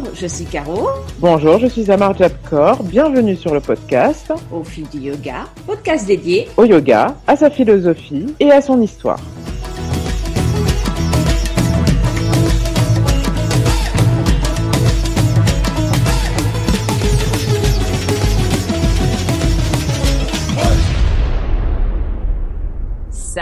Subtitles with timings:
[0.00, 0.88] Bonjour, je suis Caro.
[1.18, 2.82] Bonjour, je suis Amar Jabkor.
[2.84, 8.34] Bienvenue sur le podcast Au fil du yoga, podcast dédié au yoga, à sa philosophie
[8.40, 9.20] et à son histoire.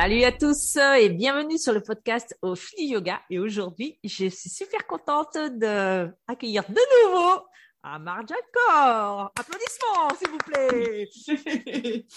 [0.00, 3.20] Salut à tous et bienvenue sur le podcast au du yoga.
[3.30, 7.45] Et aujourd'hui, je suis super contente de accueillir de nouveau
[7.82, 9.32] Amar Jadkor.
[9.34, 12.06] Applaudissements, s'il vous plaît.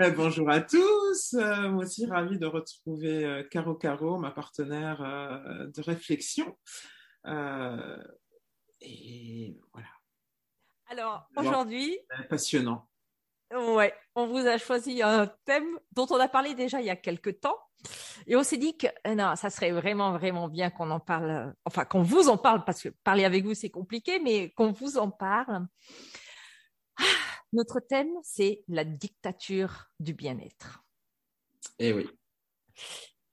[0.00, 1.32] Euh, bonjour à tous.
[1.32, 6.58] Euh, moi aussi, ravie de retrouver euh, Caro Caro, ma partenaire de réflexion.
[8.82, 9.88] et voilà.
[10.90, 11.98] Alors, aujourd'hui.
[12.28, 12.87] Passionnant.
[13.50, 16.96] Ouais, on vous a choisi un thème dont on a parlé déjà il y a
[16.96, 17.58] quelques temps.
[18.26, 21.30] Et on s'est dit que euh, non, ça serait vraiment, vraiment bien qu'on en parle,
[21.30, 24.72] euh, enfin qu'on vous en parle, parce que parler avec vous, c'est compliqué, mais qu'on
[24.72, 25.66] vous en parle.
[26.98, 27.04] Ah,
[27.52, 30.84] notre thème, c'est la dictature du bien-être.
[31.78, 32.08] Eh oui.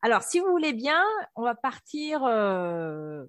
[0.02, 1.04] Alors, si vous voulez bien,
[1.36, 3.26] on va partir, euh,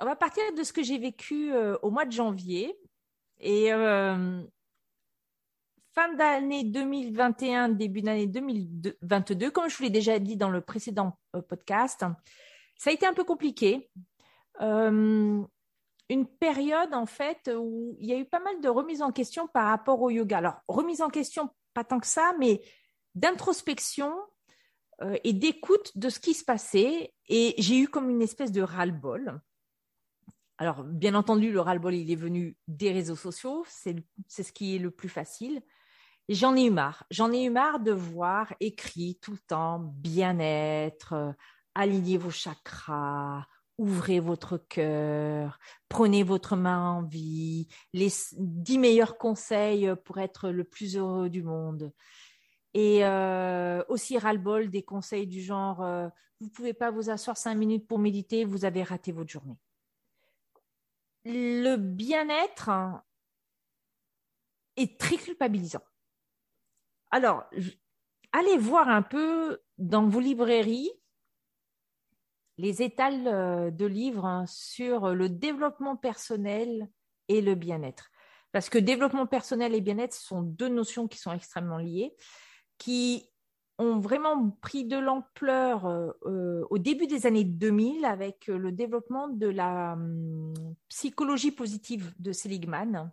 [0.00, 2.74] on va partir de ce que j'ai vécu au mois de janvier.
[3.38, 3.70] Et
[5.96, 11.18] fin d'année 2021, début d'année 2022, comme je vous l'ai déjà dit dans le précédent
[11.34, 12.04] euh, podcast,
[12.76, 13.90] ça a été un peu compliqué.
[14.60, 15.42] Euh,
[16.08, 19.48] une période en fait où il y a eu pas mal de remises en question
[19.48, 20.38] par rapport au yoga.
[20.38, 22.60] Alors, remise en question, pas tant que ça, mais
[23.14, 24.14] d'introspection
[25.00, 27.14] euh, et d'écoute de ce qui se passait.
[27.28, 29.40] Et j'ai eu comme une espèce de ras-le-bol.
[30.58, 34.78] Alors, bien entendu, le ras-le-bol, il est venu des réseaux sociaux, c'est ce qui est
[34.78, 35.62] le plus facile.
[36.28, 37.04] J'en ai eu marre.
[37.10, 41.32] J'en ai eu marre de voir écrit tout le temps bien-être, euh,
[41.74, 43.46] alignez vos chakras,
[43.78, 50.64] ouvrez votre cœur, prenez votre main en vie, les dix meilleurs conseils pour être le
[50.64, 51.92] plus heureux du monde.
[52.74, 56.08] Et euh, aussi ras-le-bol des conseils du genre euh,
[56.40, 59.56] vous ne pouvez pas vous asseoir cinq minutes pour méditer, vous avez raté votre journée.
[61.24, 62.70] Le bien-être
[64.76, 65.82] est très culpabilisant.
[67.10, 67.44] Alors,
[68.32, 70.90] allez voir un peu dans vos librairies
[72.58, 76.88] les étals euh, de livres hein, sur le développement personnel
[77.28, 78.10] et le bien-être.
[78.52, 82.16] Parce que développement personnel et bien-être sont deux notions qui sont extrêmement liées,
[82.78, 83.28] qui
[83.78, 89.28] ont vraiment pris de l'ampleur euh, euh, au début des années 2000 avec le développement
[89.28, 90.54] de la hum,
[90.88, 93.12] psychologie positive de Seligman,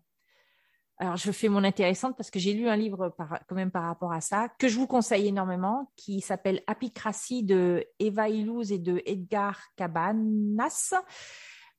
[0.97, 4.13] alors, je fais mon intéressante parce que j'ai lu un livre quand même par rapport
[4.13, 9.01] à ça, que je vous conseille énormément, qui s'appelle Apicratie de Eva Illouz et de
[9.05, 10.93] Edgar Cabanas,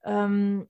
[0.07, 0.63] euh,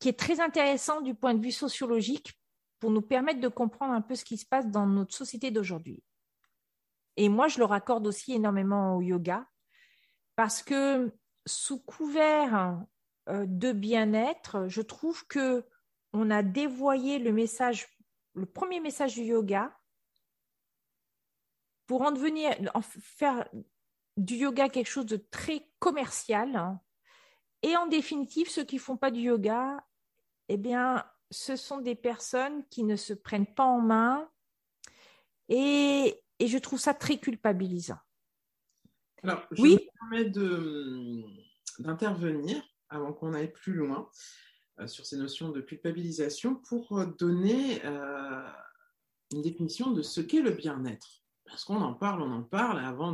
[0.00, 2.38] qui est très intéressant du point de vue sociologique
[2.80, 6.02] pour nous permettre de comprendre un peu ce qui se passe dans notre société d'aujourd'hui.
[7.16, 9.46] Et moi, je le raccorde aussi énormément au yoga
[10.34, 11.14] parce que
[11.46, 12.82] sous couvert
[13.28, 15.64] euh, de bien-être, je trouve que
[16.12, 17.88] on a dévoyé le message,
[18.34, 19.76] le premier message du yoga
[21.86, 23.48] pour en devenir, en faire
[24.16, 26.56] du yoga quelque chose de très commercial.
[26.56, 26.80] Hein.
[27.62, 29.84] Et en définitive, ceux qui font pas du yoga,
[30.48, 34.30] eh bien, ce sont des personnes qui ne se prennent pas en main.
[35.48, 37.98] Et, je trouve ça très culpabilisant.
[39.22, 39.78] Alors, je oui?
[40.10, 40.30] me permets
[41.78, 44.10] d'intervenir avant qu'on aille plus loin.
[44.80, 48.48] Euh, sur ces notions de culpabilisation pour euh, donner euh,
[49.32, 51.22] une définition de ce qu'est le bien-être.
[51.44, 53.12] Parce qu'on en parle, on en parle avant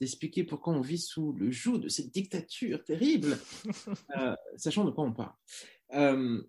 [0.00, 3.36] d'expliquer pourquoi on vit sous le joug de cette dictature terrible,
[4.56, 6.44] sachant de quoi on parle.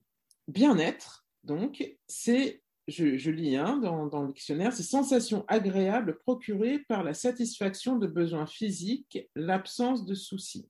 [0.47, 7.03] bien-être, donc, c'est, je, lis hein, dans, dans le dictionnaire, c'est sensation agréable procurée par
[7.03, 10.69] la satisfaction de besoins physiques, l'absence de soucis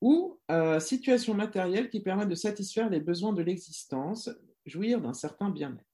[0.00, 4.30] ou euh, situation matérielle qui permet de satisfaire les besoins de l'existence,
[4.64, 5.84] jouir d'un certain bien-être.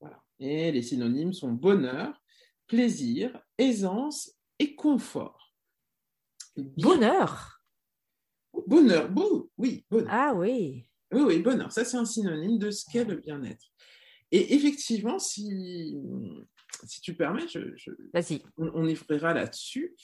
[0.00, 0.22] Voilà.
[0.38, 2.20] Et les synonymes sont bonheur,
[2.66, 5.54] plaisir, aisance et confort.
[6.56, 7.62] Bonheur?
[8.66, 10.08] Bonheur, bon, oui, bonheur.
[10.10, 10.86] Ah oui.
[11.12, 11.70] Oui, oui, bonheur.
[11.72, 13.66] Ça, c'est un synonyme de ce qu'est le bien-être.
[14.30, 15.94] Et effectivement, si,
[16.84, 17.60] si tu permets, je,
[18.56, 19.94] on, on y là-dessus.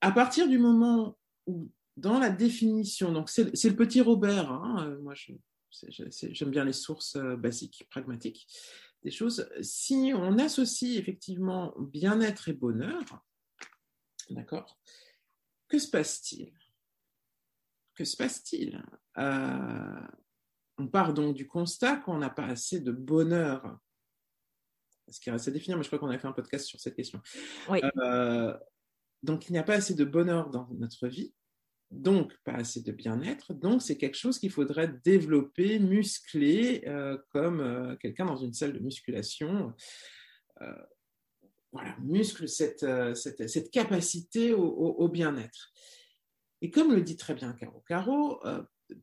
[0.00, 5.00] À partir du moment où dans la définition, donc c'est le petit Robert, hein, euh,
[5.00, 8.46] moi j'aime bien les sources euh, basiques, pragmatiques
[9.02, 9.48] des choses.
[9.60, 13.02] Si on associe effectivement bien-être et bonheur,
[14.30, 14.78] d'accord,
[15.68, 16.52] que se passe-t-il?
[17.94, 18.82] Que se passe-t-il?
[19.16, 23.78] On part donc du constat qu'on n'a pas assez de bonheur.
[25.08, 26.94] Ce qui reste à définir, mais je crois qu'on a fait un podcast sur cette
[26.94, 27.20] question.
[29.22, 31.34] donc, il n'y a pas assez de bonheur dans notre vie
[31.90, 33.54] donc pas assez de bien-être.
[33.54, 38.74] Donc c'est quelque chose qu'il faudrait développer, muscler, euh, comme euh, quelqu'un dans une salle
[38.74, 39.72] de musculation.
[40.60, 40.72] Euh,
[41.72, 45.70] voilà, muscle cette, cette, capacité au, bien-être.
[46.62, 48.40] Et comme le dit très bien Caro Caro,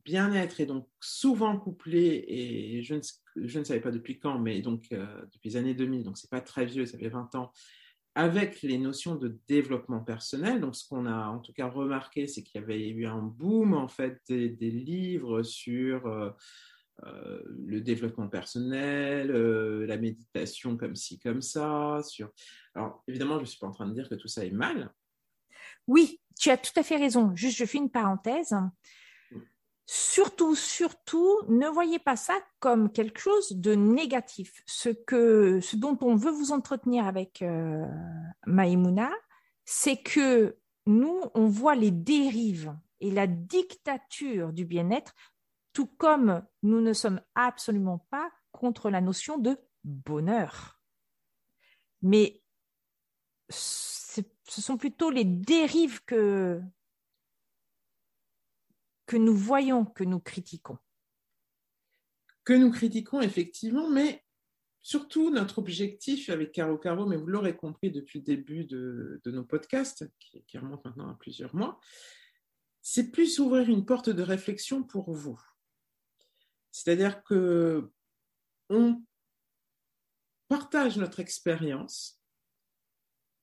[0.04, 3.00] bien-être est donc souvent couplé, et je ne,
[3.36, 6.40] je ne, savais pas depuis quand, mais donc depuis les années 2000, donc c'est pas
[6.40, 7.52] très vieux, ça fait 20 ans,
[8.16, 10.58] avec les notions de développement personnel.
[10.58, 13.74] Donc, ce qu'on a en tout cas remarqué, c'est qu'il y avait eu un boom
[13.74, 16.30] en fait des, livres sur euh,
[17.04, 22.00] euh, le développement personnel, euh, la méditation comme ci, comme ça.
[22.08, 22.30] Sur...
[22.74, 24.90] Alors, évidemment, je ne suis pas en train de dire que tout ça est mal.
[25.86, 27.36] Oui, tu as tout à fait raison.
[27.36, 28.56] Juste, je fais une parenthèse
[29.86, 34.62] surtout, surtout, ne voyez pas ça comme quelque chose de négatif.
[34.66, 37.86] Ce, que, ce dont on veut vous entretenir avec euh,
[38.46, 39.10] Maïmouna,
[39.64, 45.14] c'est que nous, on voit les dérives et la dictature du bien-être,
[45.72, 50.80] tout comme nous ne sommes absolument pas contre la notion de bonheur.
[52.02, 52.42] Mais
[53.48, 56.62] ce sont plutôt les dérives que,
[59.06, 60.78] que nous voyons, que nous critiquons.
[62.44, 64.24] Que nous critiquons, effectivement, mais
[64.82, 69.44] surtout notre objectif avec Caro Caro, mais vous l'aurez compris depuis le début de, nos
[69.44, 71.80] podcasts, qui, qui remontent maintenant à plusieurs mois,
[72.82, 75.40] c'est plus ouvrir une porte de réflexion pour vous.
[76.70, 77.90] C'est-à-dire que
[78.68, 79.02] on
[80.48, 82.20] partage notre expérience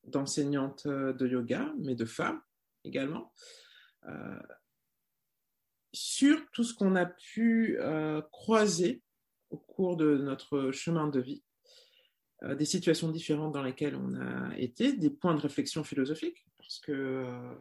[0.05, 2.41] d'enseignante de yoga, mais de femme
[2.83, 3.33] également,
[4.05, 4.39] euh,
[5.93, 9.03] sur tout ce qu'on a pu euh, croiser
[9.51, 11.43] au cours de notre chemin de vie,
[12.43, 16.79] euh, des situations différentes dans lesquelles on a été, des points de réflexion philosophique, parce
[16.79, 17.53] que euh,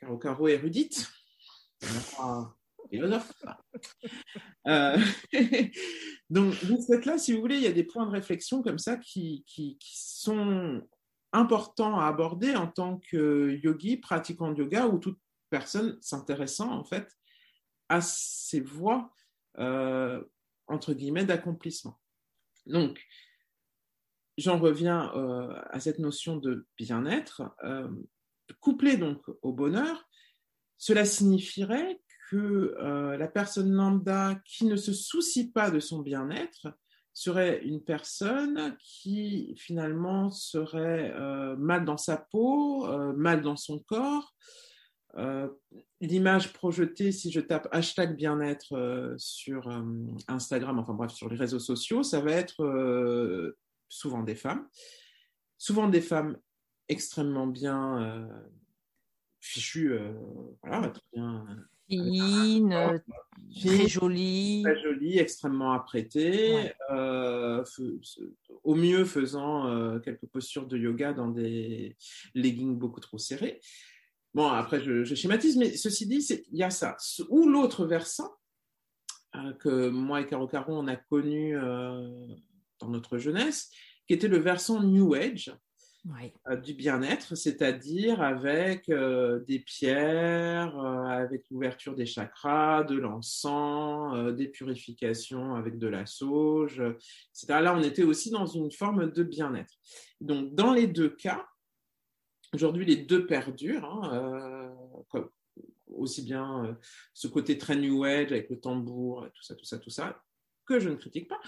[0.00, 1.08] Caro Caro est érudite,
[2.90, 3.32] philosophe.
[6.30, 8.78] donc, de cette là, si vous voulez, il y a des points de réflexion comme
[8.78, 10.82] ça qui, qui, qui sont
[11.32, 15.18] importants à aborder en tant que yogi, pratiquant de yoga ou toute
[15.50, 17.08] personne s'intéressant en fait
[17.94, 19.10] à ces voies,
[19.58, 20.22] euh,
[20.66, 22.00] entre guillemets, d'accomplissement.
[22.66, 23.00] Donc,
[24.36, 27.42] j'en reviens euh, à cette notion de bien-être.
[27.62, 27.88] Euh,
[28.60, 30.08] couplé donc au bonheur,
[30.76, 32.00] cela signifierait
[32.30, 32.74] que
[33.18, 36.68] la personne lambda qui ne se soucie pas de son bien-être
[37.12, 41.14] serait une personne qui finalement serait
[41.56, 44.34] mal dans sa peau, mal dans son corps,
[45.16, 45.48] euh,
[46.00, 49.82] l'image projetée, si je tape hashtag bien-être euh, sur euh,
[50.28, 53.54] Instagram, enfin bref, sur les réseaux sociaux, ça va être
[53.88, 54.66] souvent des femmes.
[55.56, 56.36] Souvent des femmes
[56.88, 58.28] extrêmement bien
[59.40, 59.98] fichues,
[60.62, 61.46] voilà, très bien.
[61.88, 63.02] Fine,
[63.60, 64.62] très jolie.
[64.64, 71.96] Très jolie, extrêmement apprêtée, au mieux faisant quelques postures de yoga dans des
[72.34, 73.60] leggings beaucoup trop serrés.
[74.34, 76.96] Bon, après, je, schématise, mais ceci dit, il y a ça.
[77.28, 78.32] Ou l'autre versant,
[79.36, 82.26] euh, que moi et Caro Caro, on a connu euh,
[82.80, 83.70] dans notre jeunesse,
[84.08, 85.54] qui était le versant New Age.
[86.48, 95.54] Euh, du bien-être, c'est-à-dire avec des pierres, avec l'ouverture des chakras, de l'encens, des purifications
[95.54, 97.60] avec de la sauge, etc.
[97.62, 99.74] Là, on était aussi dans une forme de bien-être.
[100.20, 101.46] Donc, dans les deux cas,
[102.54, 104.70] Aujourd'hui, les deux perdurent, hein,
[105.14, 105.20] euh,
[105.88, 106.74] aussi bien euh,
[107.12, 110.22] ce côté très new age avec le tambour, tout ça, tout ça, tout ça,
[110.64, 111.40] que je ne critique pas.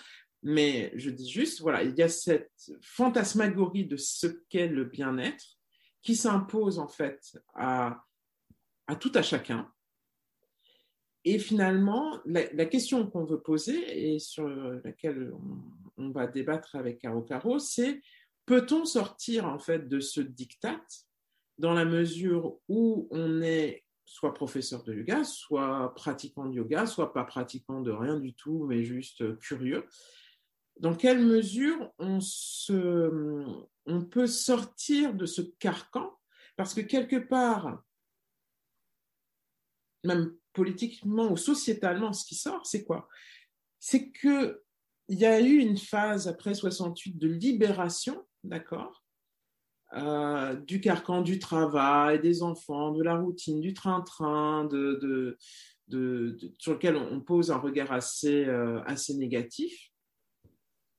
[0.42, 5.44] Mais je dis juste, voilà, il y a cette fantasmagorie de ce qu'est le bien-être
[6.02, 8.02] qui s'impose en fait à,
[9.00, 9.70] tout à chacun.
[11.24, 16.98] Et finalement, la, question qu'on veut poser et sur laquelle on, on va débattre avec
[17.00, 18.00] Caro Caro, c'est
[18.46, 20.80] Peut-on sortir en fait de ce diktat
[21.58, 27.12] dans la mesure où on est soit professeur de yoga, soit pratiquant de yoga, soit
[27.12, 29.84] pas pratiquant de rien du tout, mais juste curieux?
[30.78, 33.44] Dans quelle mesure on, se,
[33.86, 36.16] on peut sortir de ce carcan?
[36.56, 37.82] Parce que quelque part,
[40.04, 43.08] même politiquement ou sociétalement, ce qui sort, c'est quoi?
[43.80, 44.58] C'est qu'il
[45.08, 49.06] y a eu une phase après 68 de libération d'accord
[49.94, 57.20] euh, du carcan du travail, des enfants, de la routine, du train-train, sur lequel on,
[57.20, 59.92] pose un regard assez, euh, assez négatif.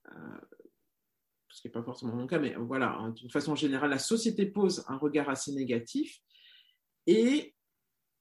[0.10, 0.39] Euh,
[1.50, 4.46] ce qui n'est pas forcément mon cas, mais voilà, hein, d'une façon générale, la société
[4.46, 6.22] pose un regard assez négatif.
[7.08, 7.56] Et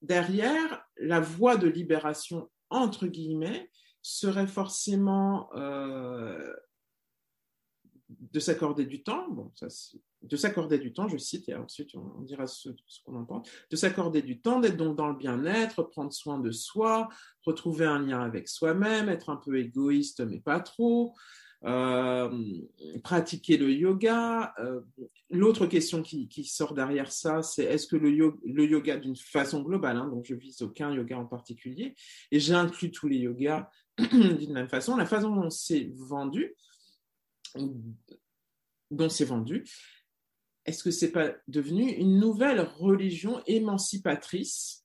[0.03, 3.71] derrière, la voie de libération, entre guillemets,
[4.03, 5.49] serait forcément
[8.09, 9.51] de s'accorder du temps, bon,
[10.23, 12.69] de s'accorder du temps, je cite, et ensuite on, dira ce,
[13.05, 16.53] qu'on en pense, de s'accorder du temps, d'être donc dans le bien-être, prendre soin de
[16.53, 17.09] soi,
[17.45, 21.15] retrouver un lien avec soi-même, être un peu égoïste mais pas trop,
[21.65, 22.61] euh,
[23.03, 24.55] pratiquer le yoga.
[24.61, 24.83] Euh,
[25.31, 29.63] l'autre question qui, sort derrière ça, c'est est-ce que le, yoga, le yoga d'une façon
[29.63, 31.95] globale, hein, donc je vise aucun yoga en particulier,
[32.31, 36.55] et j'inclus tous les yogas d'une même façon, la façon dont c'est vendu,
[38.91, 39.65] dont c'est vendu,
[40.65, 44.85] est-ce que c'est pas devenu une nouvelle religion émancipatrice,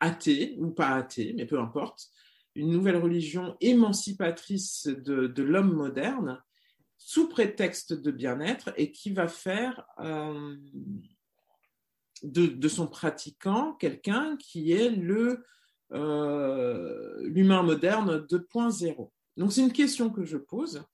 [0.00, 2.08] athée ou pas athée, mais peu importe,
[2.54, 6.42] une nouvelle religion émancipatrice de, l'homme moderne,
[6.98, 10.56] sous prétexte de bien-être, et qui va faire euh,
[12.22, 15.44] de, son pratiquant quelqu'un qui est le
[15.92, 19.10] euh, l'humain moderne 2.0.
[19.36, 20.84] Donc c'est une question que je pose.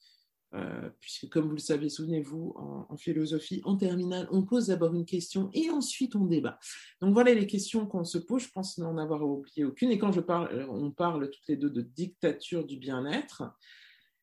[0.54, 2.54] Euh, puisque comme vous le savez, souvenez-vous,
[2.88, 6.60] en, philosophie, en terminale, on pose d'abord une question et ensuite on débat.
[7.00, 9.90] Donc voilà les questions qu'on se pose, je pense n'en avoir oublié aucune.
[9.90, 13.42] Et quand je parle, euh, on parle toutes les deux de dictature du bien-être,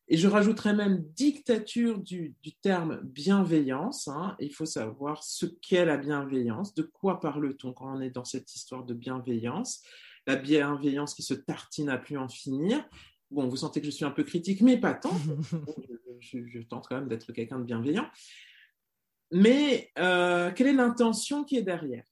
[0.07, 4.07] et je rajouterais même dictature du, terme bienveillance.
[4.07, 4.35] Hein.
[4.39, 8.53] Il faut savoir ce qu'est la bienveillance, de quoi parle-t-on quand on est dans cette
[8.53, 9.83] histoire de bienveillance
[10.27, 12.83] la bienveillance qui se tartine à plus en finir,
[13.31, 15.15] Bon, vous sentez que je suis un peu critique, mais pas tant.
[16.19, 18.09] je, tente quand même d'être quelqu'un de bienveillant.
[19.31, 22.05] Mais euh, quelle est l'intention qui est derrière?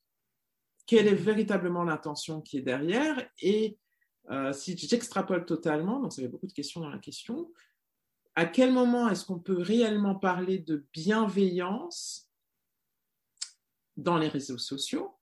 [0.86, 3.28] Quelle est véritablement l'intention qui est derrière?
[3.42, 3.78] Et
[4.30, 7.52] euh, si j'extrapole totalement, donc ça fait beaucoup de questions dans la question,
[8.34, 12.30] à quel moment est-ce qu'on peut réellement parler de bienveillance
[13.98, 15.14] dans les réseaux sociaux?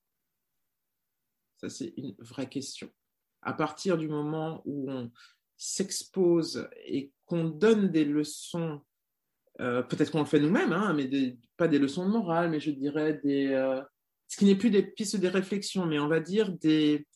[1.56, 2.88] Ça, c'est une vraie question.
[3.42, 5.10] À partir du moment où on,
[5.58, 8.80] s'expose et qu'on donne des leçons,
[9.60, 12.70] euh, peut-être qu'on le fait nous-mêmes, hein, mais pas des leçons de morale, mais je
[12.70, 13.82] dirais des, euh,
[14.28, 17.06] ce qui n'est plus des pistes de réflexion, mais on va dire des,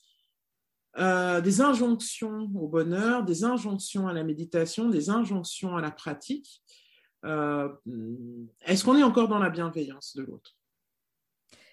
[0.98, 6.62] euh, des injonctions au bonheur, des injonctions à la méditation, des injonctions à la pratique.
[7.24, 10.56] Est-ce qu'on est encore dans la bienveillance de l'autre?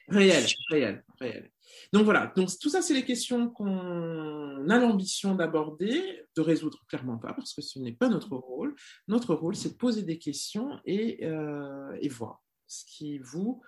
[0.10, 1.51] Réel, réel, réel.
[1.94, 7.18] Donc voilà, donc tout ça, c'est les questions qu'on a l'ambition d'aborder, de résoudre clairement
[7.18, 8.75] pas, parce que ce n'est pas notre rôle.
[9.08, 13.62] Notre rôle, c'est de poser des questions et, euh, voir ce qui vous,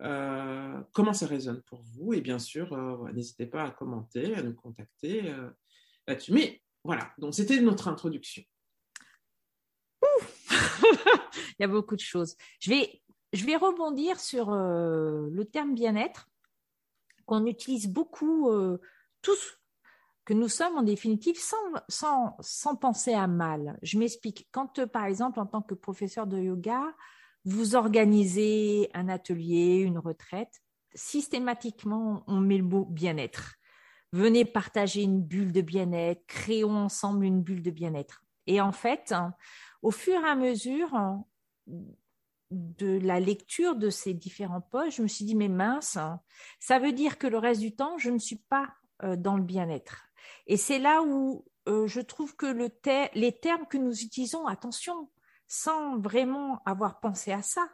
[0.00, 2.14] euh, comment ça résonne pour vous.
[2.14, 5.34] Et bien sûr, euh, n'hésitez pas à commenter, à nous contacter
[6.06, 6.32] là-dessus.
[6.32, 8.42] Mais voilà, donc c'était notre introduction.
[11.58, 12.36] Il y a beaucoup de choses.
[12.60, 16.30] Je vais, je vais rebondir sur le terme bien-être
[17.30, 18.80] qu'on utilise beaucoup euh,
[19.22, 19.60] tous,
[20.24, 23.78] que nous sommes en définitive sans, sans, penser à mal.
[23.82, 24.48] Je m'explique.
[24.50, 26.92] Quand, euh, par exemple, en tant que professeur de yoga,
[27.44, 30.60] vous organisez un atelier, une retraite,
[30.92, 33.54] systématiquement, on met le mot bien-être.
[34.12, 38.24] Venez partager une bulle de bien-être, créons ensemble une bulle de bien-être.
[38.48, 39.14] Et en fait,
[39.82, 40.90] au fur et à mesure,
[42.50, 45.98] de la lecture de ces différents posts, je me suis dit, mais mince,
[46.58, 48.68] ça veut dire que le reste du temps, je ne suis pas
[49.02, 50.06] euh, dans le bien-être.
[50.46, 52.70] Et c'est là où euh, je trouve que le
[53.14, 55.10] les termes que nous utilisons, attention,
[55.46, 57.68] sans vraiment avoir pensé à ça,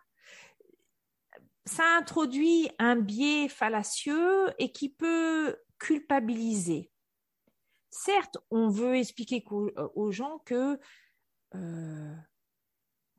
[1.64, 6.90] ça introduit un biais fallacieux et qui peut culpabiliser.
[7.90, 10.78] Certes, on veut expliquer aux, gens que
[11.54, 12.14] euh,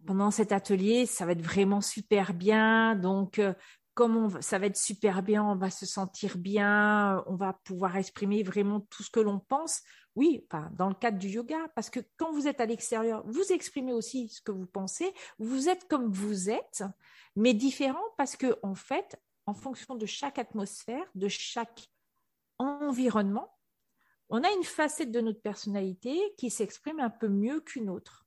[0.07, 2.95] pendant cet atelier, ça va être vraiment super bien.
[2.95, 3.53] Donc, euh,
[3.93, 8.41] comme ça va être super bien, on va se sentir bien, on va pouvoir exprimer
[8.41, 9.81] vraiment tout ce que l'on pense.
[10.15, 10.47] Oui,
[10.77, 14.29] dans le cadre du yoga, parce que quand vous êtes à l'extérieur, vous exprimez aussi
[14.29, 15.13] ce que vous pensez.
[15.37, 16.83] Vous êtes comme vous êtes,
[17.35, 21.89] mais différent parce que en fait, en fonction de chaque atmosphère, de chaque
[22.57, 23.53] environnement,
[24.29, 28.26] on a une facette de notre personnalité qui s'exprime un peu mieux qu'une autre.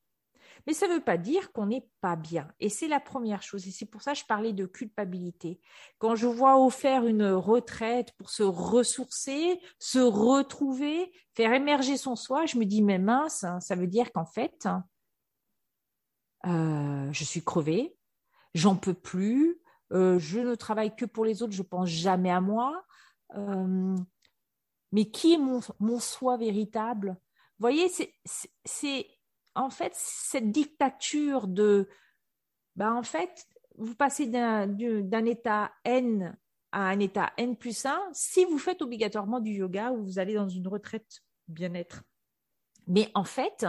[0.67, 2.49] Mais ça ne veut pas dire qu'on n'est pas bien.
[2.61, 3.67] Et c'est la première chose.
[3.67, 5.61] Et c'est pour ça que je parlais de culpabilité.
[5.99, 12.47] Quand je vois offert une retraite pour se ressourcer, se retrouver, faire émerger son soi,
[12.47, 14.69] je me dis, mais mince, hein, ça veut dire qu'en fait,
[16.47, 17.97] euh, je suis crevée,
[18.55, 22.85] j'en peux plus, je ne travaille que pour les autres, je pense jamais à moi.
[24.93, 27.17] mais qui est mon, mon soi véritable?
[27.59, 27.89] Vous voyez,
[28.65, 29.07] c'est
[29.55, 31.89] en fait cette dictature de,
[32.77, 36.37] ben en fait, vous passez d'un état N
[36.73, 40.35] à un état N plus 1 si vous faites obligatoirement du yoga ou vous allez
[40.35, 42.03] dans une retraite bien-être.
[42.87, 43.67] Mais en fait,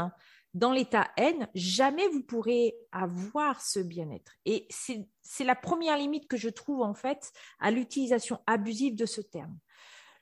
[0.54, 4.34] dans l'état N, jamais vous pourrez avoir ce bien-être.
[4.46, 9.22] Et c'est la première limite que je trouve en fait à l'utilisation abusive de ce
[9.22, 9.58] terme.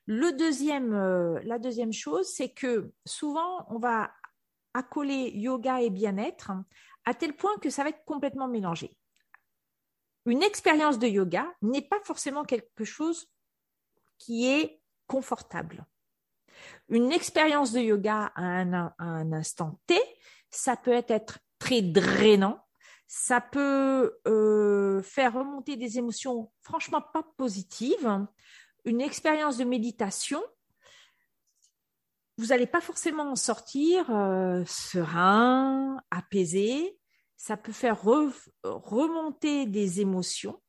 [0.06, 4.12] Le deuxième, euh, la deuxième chose, c'est que souvent on va
[4.74, 6.52] accoler yoga et bien-être
[7.06, 8.96] à tel point que ça va être complètement mélangé
[10.30, 13.28] une expérience de yoga n'est pas forcément quelque chose
[14.18, 15.86] qui est confortable.
[16.90, 20.00] Une expérience de yoga à un, instant T,
[20.50, 22.64] ça peut être très drainant,
[23.08, 28.28] ça peut euh, faire remonter des émotions franchement pas positives.
[28.86, 30.44] Une expérience de méditation,
[32.40, 37.00] vous n'allez pas forcément en sortir euh, serein, apaisé
[37.40, 40.62] ça peut faire remonter des émotions.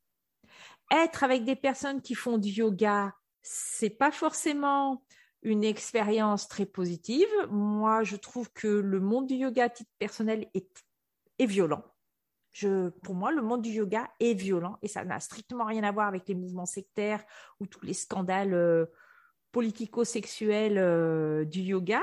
[0.92, 3.12] Être avec des personnes qui font du yoga,
[3.42, 5.04] c'est pas forcément
[5.42, 7.28] une expérience très positive.
[7.50, 10.68] Moi, je trouve que le monde du yoga à titre personnel est,
[11.44, 11.82] violent.
[13.02, 16.06] Pour moi, le monde du yoga est violent et ça n'a strictement rien à voir
[16.06, 17.24] avec les mouvements sectaires
[17.58, 18.88] ou tous les scandales
[19.52, 22.02] politico-sexuels euh, du yoga.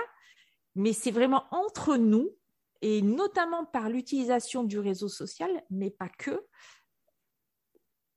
[0.76, 2.36] Mais c'est vraiment entre nous
[2.82, 6.46] et notamment par l'utilisation du réseau social, mais pas que,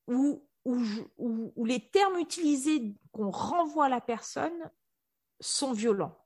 [0.06, 0.46] où,
[1.64, 4.70] les termes utilisés qu'on renvoie à la personne
[5.40, 6.16] sont violents.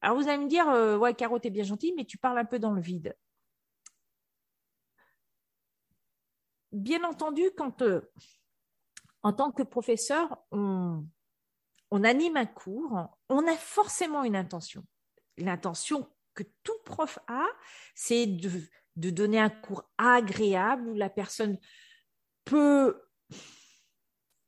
[0.00, 2.44] Alors vous allez me dire, euh, ouais, Caro, t'es bien gentil, mais tu parles un
[2.44, 3.16] peu dans le vide.
[6.72, 8.00] Bien entendu, quand euh,
[9.22, 11.04] en tant que professeur, on,
[11.90, 14.84] on anime un cours, on a forcément une intention.
[15.38, 17.46] L'intention que tout prof a,
[17.94, 18.50] c'est de,
[18.96, 21.58] donner un cours agréable où la personne
[22.44, 23.02] peut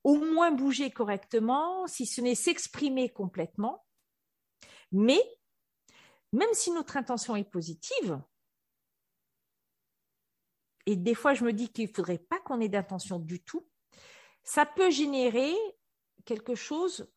[0.04, 3.84] au moins bouger correctement, si ce n'est s'exprimer complètement.
[4.90, 5.20] Mais
[6.32, 8.20] même si notre intention est positive,
[10.86, 13.66] et des fois je me dis qu'il ne faudrait pas qu'on ait d'intention du tout,
[14.42, 15.54] ça peut générer
[16.24, 17.08] quelque chose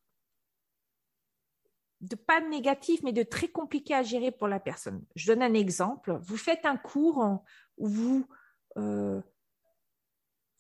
[2.02, 5.04] de pas négatif, mais de très compliqué à gérer pour la personne.
[5.16, 6.18] Je donne un exemple.
[6.22, 7.44] Vous faites un cours
[7.78, 8.28] où vous
[8.78, 9.22] euh,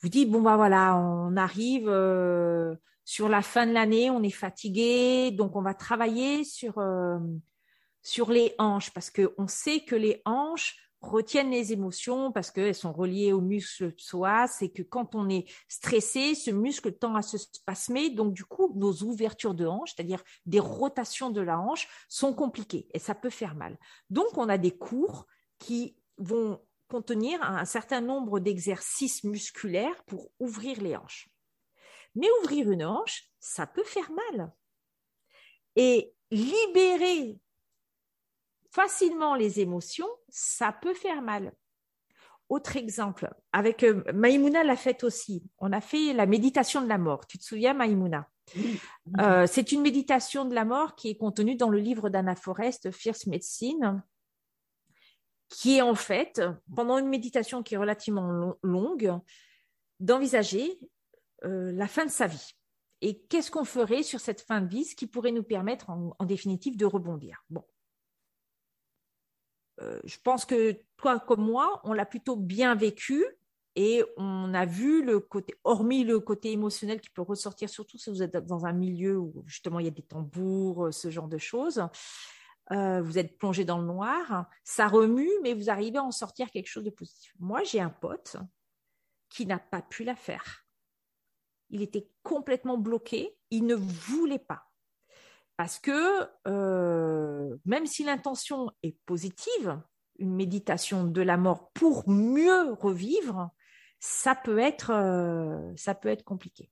[0.01, 4.29] vous dites bon bah voilà, on arrive euh, sur la fin de l'année, on est
[4.29, 7.17] fatigué, donc on va travailler sur euh,
[8.29, 10.77] les hanches parce que on sait que les hanches
[11.09, 15.45] retiennent les émotions parce qu'elles sont reliées au muscle psoas c'est que quand on est
[15.67, 18.09] stressé, ce muscle tend à se spasmer.
[18.09, 22.87] Donc, du coup, nos ouvertures de hanche, c'est-à-dire des rotations de la hanche, sont compliquées
[22.93, 23.77] et ça peut faire mal.
[24.09, 25.27] Donc, on a des cours
[25.59, 31.29] qui vont contenir un certain nombre d'exercices musculaires pour ouvrir les hanches.
[32.15, 34.53] Mais ouvrir une hanche, ça peut faire mal.
[35.75, 37.39] Et libérer
[38.75, 41.53] facilement les émotions, ça peut faire mal.
[42.49, 45.43] Autre exemple, avec euh, Maïmouna l'a fait aussi.
[45.57, 47.25] On a fait la méditation de la mort.
[47.25, 48.29] Tu te souviens, Maïmouna?
[49.19, 52.91] Euh, C'est une méditation de la mort qui est contenue dans le livre d'Anna Forest,
[52.91, 54.03] Fierce Medicine,
[55.49, 56.41] qui est en fait,
[56.75, 59.17] pendant une méditation qui est relativement longue,
[59.99, 60.77] d'envisager
[61.45, 62.51] euh, la fin de sa vie.
[63.01, 66.13] Et qu'est-ce qu'on ferait sur cette fin de vie, ce qui pourrait nous permettre en,
[66.19, 67.43] en définitive de rebondir?
[67.49, 67.63] Bon,
[69.81, 73.25] euh, je pense que toi comme moi, on l'a plutôt bien vécu
[73.75, 78.09] et on a vu le côté, hormis le côté émotionnel qui peut ressortir, surtout si
[78.09, 81.27] vous êtes dans un milieu où justement il y a des tambours, euh, ce genre
[81.27, 81.85] de choses.
[82.71, 86.49] Euh, vous êtes plongé dans le noir, ça remue, mais vous arrivez à en sortir
[86.49, 87.33] quelque chose de positif.
[87.39, 88.37] Moi, j'ai un pote
[89.29, 90.65] qui n'a pas pu la faire.
[91.69, 94.67] Il était complètement bloqué, il ne voulait pas.
[95.57, 99.81] Parce que euh, même si l'intention est positive,
[100.19, 103.49] une méditation de la mort pour mieux revivre,
[103.99, 106.69] ça peut être, euh, ça peut être compliqué.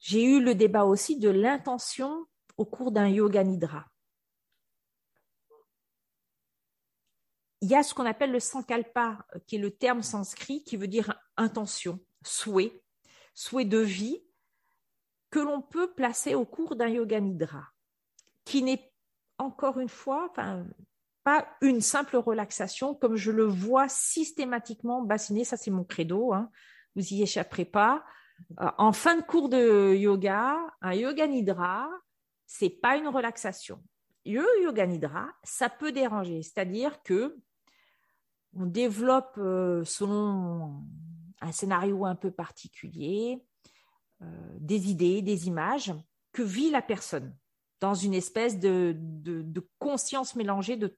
[0.00, 2.26] J'ai eu le débat aussi de l'intention
[2.56, 3.86] au cours d'un yoga nidra.
[7.62, 10.88] Il y a ce qu'on appelle le sankalpa, qui est le terme sanskrit qui veut
[10.88, 12.82] dire intention, souhait,
[13.32, 14.22] souhait de vie,
[15.34, 17.64] que l'on peut placer au cours d'un yoga nidra,
[18.44, 18.92] qui n'est
[19.38, 20.32] encore une fois,
[21.24, 25.42] pas une simple relaxation comme je le vois systématiquement bassiner.
[25.42, 26.32] Ça, c'est mon credo.
[26.32, 26.52] Hein.
[26.94, 28.04] Vous y échapperez pas.
[28.60, 31.90] Euh, en fin de cours de yoga, un yoga nidra,
[32.46, 33.82] c'est pas une relaxation.
[34.24, 36.44] Le yoga nidra, ça peut déranger.
[36.44, 37.36] C'est-à-dire que
[38.56, 40.84] on développe euh, selon
[41.40, 43.44] un scénario un peu particulier
[44.20, 45.92] des idées, des images
[46.32, 47.36] que vit la personne
[47.80, 48.96] dans une espèce de,
[49.78, 50.96] conscience mélangée de,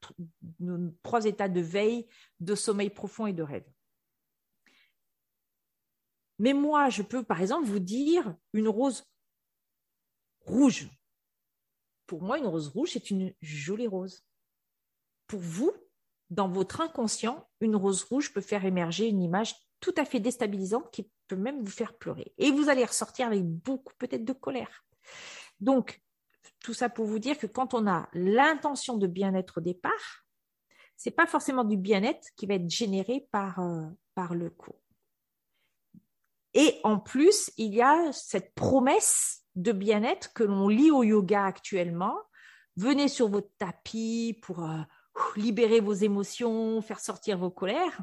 [1.03, 2.07] trois états de veille,
[2.39, 3.67] de sommeil profond et de rêve.
[6.39, 9.03] Mais moi, je peux par exemple vous dire une rose
[10.45, 10.89] rouge.
[12.05, 14.23] Pour moi, une rose rouge, c'est une jolie rose.
[15.25, 15.73] Pour vous,
[16.29, 20.89] dans votre inconscient, une rose rouge peut faire émerger une image tout à fait déstabilisante
[20.91, 22.33] qui peut même vous faire pleurer.
[22.37, 24.85] Et vous allez ressortir avec beaucoup peut-être de colère.
[25.59, 26.01] Donc,
[26.59, 30.25] tout ça pour vous dire que quand on a l'intention de bien-être au départ,
[30.95, 33.85] c'est pas forcément du bien-être qui va être généré par, euh,
[34.15, 34.81] par le cours.
[36.53, 41.45] Et en plus, il y a cette promesse de bien-être que l'on lit au yoga
[41.45, 42.15] actuellement.
[42.77, 44.81] Venez sur votre tapis pour euh,
[45.35, 48.01] libérer vos émotions, faire sortir vos colères.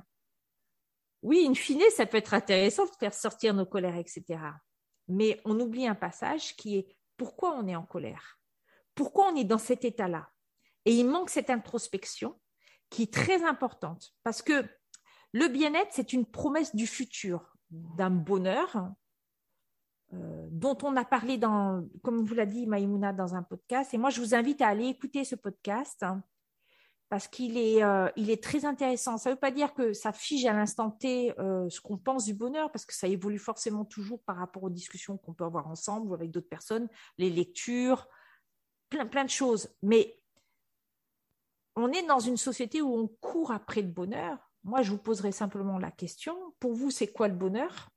[1.24, 4.38] Oui, in fine, ça peut être intéressant de faire sortir nos colères, etc.
[5.08, 8.38] Mais on oublie un passage qui est pourquoi on est en colère?
[8.94, 10.30] Pourquoi on est dans cet état-là?
[10.84, 12.38] Et il manque cette introspection
[12.90, 14.64] qui est très importante parce que
[15.32, 18.92] le bien-être, c'est une promesse du futur, d'un bonheur
[20.12, 23.94] euh, dont on a parlé dans, comme vous l'a dit Maïmouna dans un podcast.
[23.94, 26.22] Et moi, je vous invite à aller écouter ce podcast hein,
[27.14, 29.18] parce qu'il est, euh, est très intéressant.
[29.18, 32.24] Ça ne veut pas dire que ça fige à l'instant T euh, ce qu'on pense
[32.24, 35.68] du bonheur, parce que ça évolue forcément toujours par rapport aux discussions qu'on peut avoir
[35.68, 38.08] ensemble ou avec d'autres personnes, les lectures,
[38.88, 39.68] plein de choses.
[39.80, 40.20] Mais
[41.76, 44.50] on est dans une société où on court après le bonheur.
[44.64, 47.90] Moi, je vous poserai simplement la question, pour vous, c'est quoi le bonheur?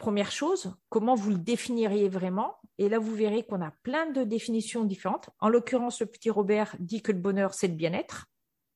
[0.00, 2.58] Première chose, comment vous le définiriez vraiment?
[2.78, 5.28] Et là, vous verrez qu'on a plein de définitions différentes.
[5.40, 8.24] En l'occurrence, le petit Robert dit que le bonheur, c'est le bien-être.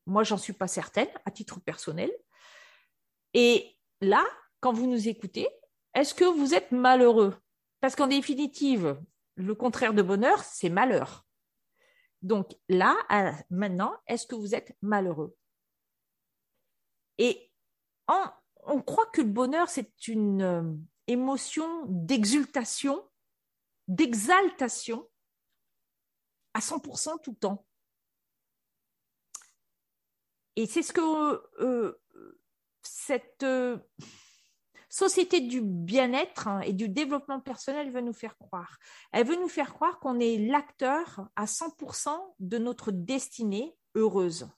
[0.04, 2.12] Moi, j'en suis pas certaine, à titre personnel.
[3.32, 4.22] Et là,
[4.60, 5.48] quand vous nous écoutez,
[5.94, 7.34] est-ce que vous êtes malheureux?
[7.80, 9.00] Parce qu'en définitive,
[9.36, 11.24] le contraire de bonheur, c'est malheur.
[12.20, 12.98] Donc là,
[13.48, 15.34] maintenant, est-ce que vous êtes malheureux?
[17.16, 17.50] Et
[18.66, 20.62] on croit que le bonheur, c'est une euh,
[21.06, 23.02] émotion d'exultation,
[23.88, 25.08] d'exaltation
[26.54, 27.66] à 100% tout le temps.
[30.56, 32.00] Et c'est ce que euh,
[32.82, 33.78] cette euh,
[34.88, 38.78] société du bien-être hein, et du développement personnel veut nous faire croire.
[39.12, 44.48] Elle veut nous faire croire qu'on est l'acteur à 100% de notre destinée heureuse.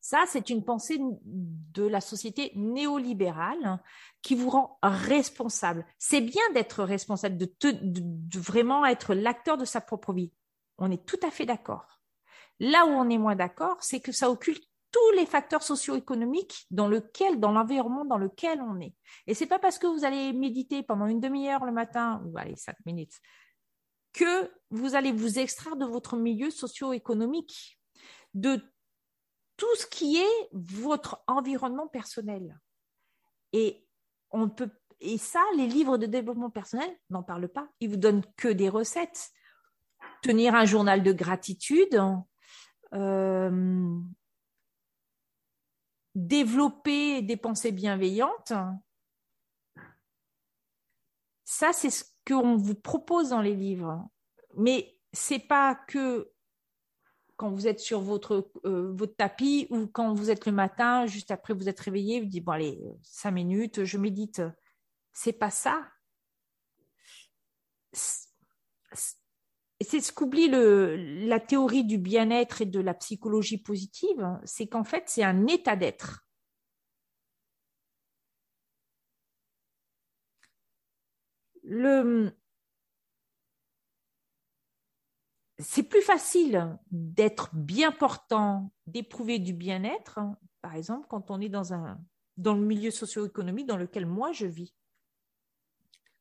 [0.00, 3.82] Ça, c'est une pensée de la société néolibérale
[4.22, 5.84] qui vous rend responsable.
[5.98, 10.32] C'est bien d'être responsable, de, de, vraiment être l'acteur de sa propre vie.
[10.78, 12.00] On est tout à fait d'accord.
[12.60, 16.88] Là où on est moins d'accord, c'est que ça occulte tous les facteurs socio-économiques dans
[16.88, 18.94] lequel, dans l'environnement dans lequel on est.
[19.26, 22.56] Et c'est pas parce que vous allez méditer pendant une demi-heure le matin, ou allez,
[22.56, 23.20] cinq minutes,
[24.12, 27.78] que vous allez vous extraire de votre milieu socio-économique,
[28.34, 28.62] de
[29.58, 32.58] tout ce qui est votre environnement personnel.
[33.52, 33.86] Et
[34.30, 34.70] on peut
[35.16, 37.68] ça, les livres de développement personnel n'en parlent pas.
[37.80, 39.30] Ils vous donnent que des recettes.
[40.22, 42.00] Tenir un journal de gratitude,
[42.94, 44.00] euh,
[46.14, 48.52] développer des pensées bienveillantes.
[51.44, 54.08] Ça, c'est ce qu'on vous propose dans les livres.
[54.56, 56.32] Mais c'est pas que
[57.38, 61.30] quand vous êtes sur votre, euh, votre tapis ou quand vous êtes le matin, juste
[61.30, 64.42] après vous êtes réveillé, vous dites, bon allez, cinq minutes, je médite.
[65.12, 65.88] C'est pas ça.
[69.80, 75.04] C'est ce qu'oublie la théorie du bien-être et de la psychologie positive, c'est qu'en fait,
[75.06, 76.26] c'est un état d'être.
[81.62, 82.32] Le,
[85.58, 90.20] c'est plus facile d'être bien portant, d'éprouver du bien-être,
[90.60, 91.98] par exemple, quand on est dans, un,
[92.36, 94.74] dans le milieu socio-économique dans lequel moi je vis.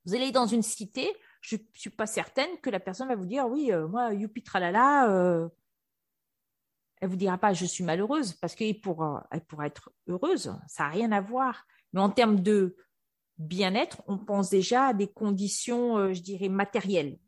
[0.05, 3.25] Vous allez dans une cité, je ne suis pas certaine que la personne va vous
[3.25, 5.49] dire oui, euh, moi, youpi tralala, euh,
[6.99, 10.83] elle vous dira pas je suis malheureuse parce qu'elle pourra, elle pourra être heureuse, ça
[10.83, 11.67] n'a rien à voir.
[11.93, 12.75] Mais en termes de
[13.37, 17.19] bien-être, on pense déjà à des conditions, euh, je dirais, matérielles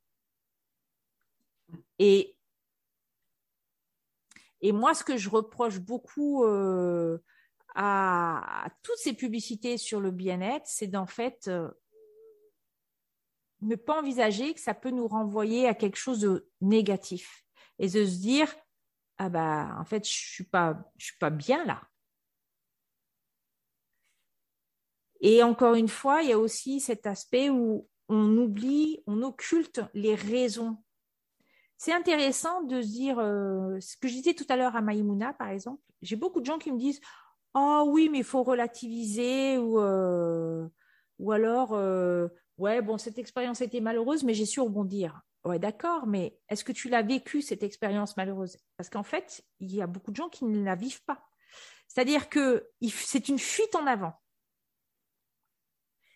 [1.99, 2.35] Et,
[4.61, 7.19] et moi, ce que je reproche beaucoup euh,
[7.75, 11.69] à, toutes ces publicités sur le bien-être, c'est d'en fait euh,
[13.61, 17.45] ne pas envisager que ça peut nous renvoyer à quelque chose de négatif
[17.77, 18.53] et de se dire
[19.17, 20.47] ah bah en fait je suis
[20.97, 21.81] suis pas bien là.
[25.21, 29.81] Et encore une fois, il y a aussi cet aspect où on oublie, on occulte
[29.93, 30.77] les raisons.
[31.79, 35.31] C'est intéressant de se dire, euh, ce que je disais tout à l'heure à Maïmouna,
[35.31, 36.99] par exemple, j'ai beaucoup de gens qui me disent,
[37.53, 40.67] oh oui, mais il faut relativiser, ou, euh,
[41.19, 45.21] ou alors, euh, ouais, bon, cette expérience était malheureuse, mais j'ai su rebondir.
[45.45, 48.57] Ouais, d'accord, mais est-ce que tu l'as vécu, cette expérience malheureuse?
[48.75, 51.29] Parce qu'en fait, il y a beaucoup de gens qui ne la vivent pas.
[51.87, 54.15] C'est-à-dire que c'est une fuite en avant.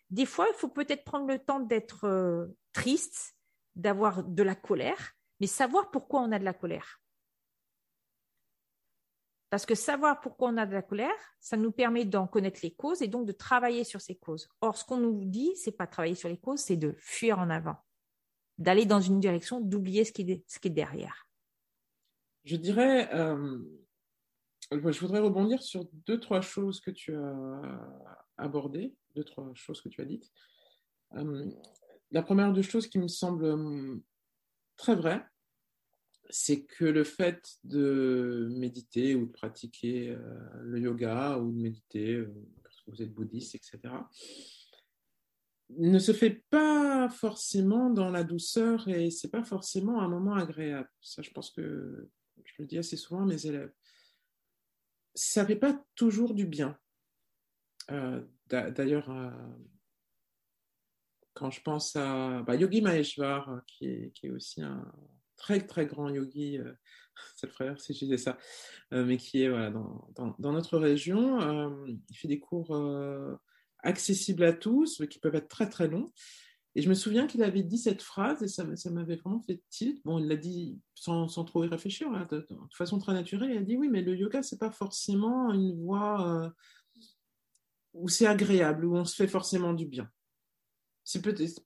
[0.10, 3.38] Des fois, il faut peut-être prendre le temps d'être triste,
[3.78, 7.02] d'avoir de la colère, mais savoir pourquoi on a de la colère.
[9.50, 12.74] Parce que savoir pourquoi on a de la colère, ça nous permet d'en connaître les
[12.74, 14.50] causes et donc de travailler sur ces causes.
[14.62, 17.52] Or, ce qu'on nous dit, c'est pas travailler sur les causes, c'est de fuir en
[17.52, 17.78] avant,
[18.58, 21.28] d'aller dans une direction, d'oublier ce ce qui est derrière.
[22.46, 23.60] Je dirais, euh,
[24.72, 29.90] je voudrais rebondir sur deux, trois choses que tu as abordées deux, trois choses que
[29.90, 30.32] tu as dites.
[31.16, 31.50] Euh,
[32.12, 33.96] la première des choses qui me semble euh,
[34.84, 35.26] très vraie,
[36.30, 40.18] c'est que le fait de méditer ou de pratiquer euh,
[40.62, 42.22] le yoga ou de méditer
[42.64, 43.80] parce que vous êtes bouddhiste, etc.,
[45.70, 50.90] ne se fait pas forcément dans la douceur et c'est pas forcément un moment agréable.
[51.02, 52.10] Ça, je pense que
[52.44, 53.72] je le dis assez souvent à mes élèves.
[55.16, 56.78] Ça fait pas toujours du bien.
[58.50, 59.32] D'ailleurs, euh,
[61.34, 64.86] quand je pense à bah, Yogi Maheshwar, euh, qui est, aussi un
[65.36, 66.74] très très grand yogi, euh,
[67.36, 68.38] c'est le frère si je disais ça,
[68.92, 71.86] mais qui est voilà, dans, notre région.
[71.88, 72.76] il fait des cours
[73.80, 76.12] accessibles à tous, mais qui peuvent être très très longs.
[76.76, 80.02] Et je me souviens qu'il avait dit cette phrase et ça, m'avait vraiment fait tilt.
[80.06, 83.52] Bon, il l'a dit sans, sans, trop y réfléchir, hein, de, façon très naturelle.
[83.52, 86.52] Il a dit oui, mais le yoga, c'est pas forcément une voie
[87.94, 90.10] où c'est agréable, où on se fait forcément du bien.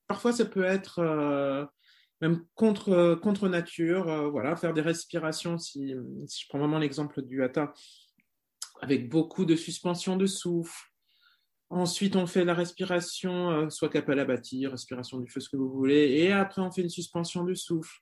[0.08, 1.66] Parfois, ça peut être euh,
[2.22, 7.44] même contre, contre nature, euh, voilà, faire des respirations, si, je prends vraiment l'exemple du
[7.44, 7.74] hatha,
[8.82, 10.92] avec beaucoup de suspension de souffle.
[11.70, 16.12] Ensuite, on fait la respiration, euh, soit kapalabhati, respiration du feu, ce que vous voulez,
[16.12, 17.98] et après, on fait une suspension de souffle.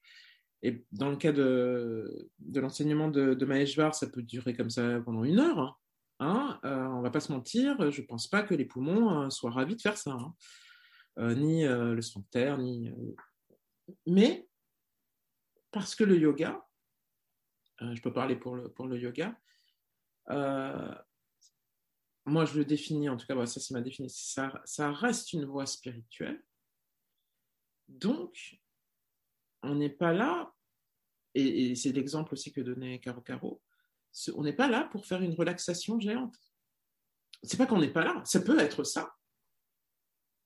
[0.62, 5.40] Et dans le cas de, l'enseignement de, de ça peut durer comme ça pendant une
[5.40, 5.60] heure.
[5.60, 5.76] Hein.
[6.20, 9.52] Hein, euh, on va pas se mentir, je pense pas que les poumons euh, soient
[9.52, 10.34] ravis de faire ça, hein.
[11.18, 12.92] Euh, ni le sphincter, ni.
[14.06, 14.48] Mais
[15.72, 16.66] parce que le yoga,
[17.80, 19.38] je peux parler pour le, pour le yoga,
[22.26, 25.46] moi je le définis, en tout cas, ça c'est ma définition, ça, ça reste une
[25.46, 26.44] voie spirituelle.
[27.88, 28.60] Donc,
[29.62, 30.52] on n'est pas là,
[31.36, 33.62] et, et c'est l'exemple aussi que donnait Caro Caro,
[34.34, 36.36] on n'est pas là pour faire une relaxation géante.
[37.44, 39.14] C'est pas qu'on n'est pas là, ça peut être ça.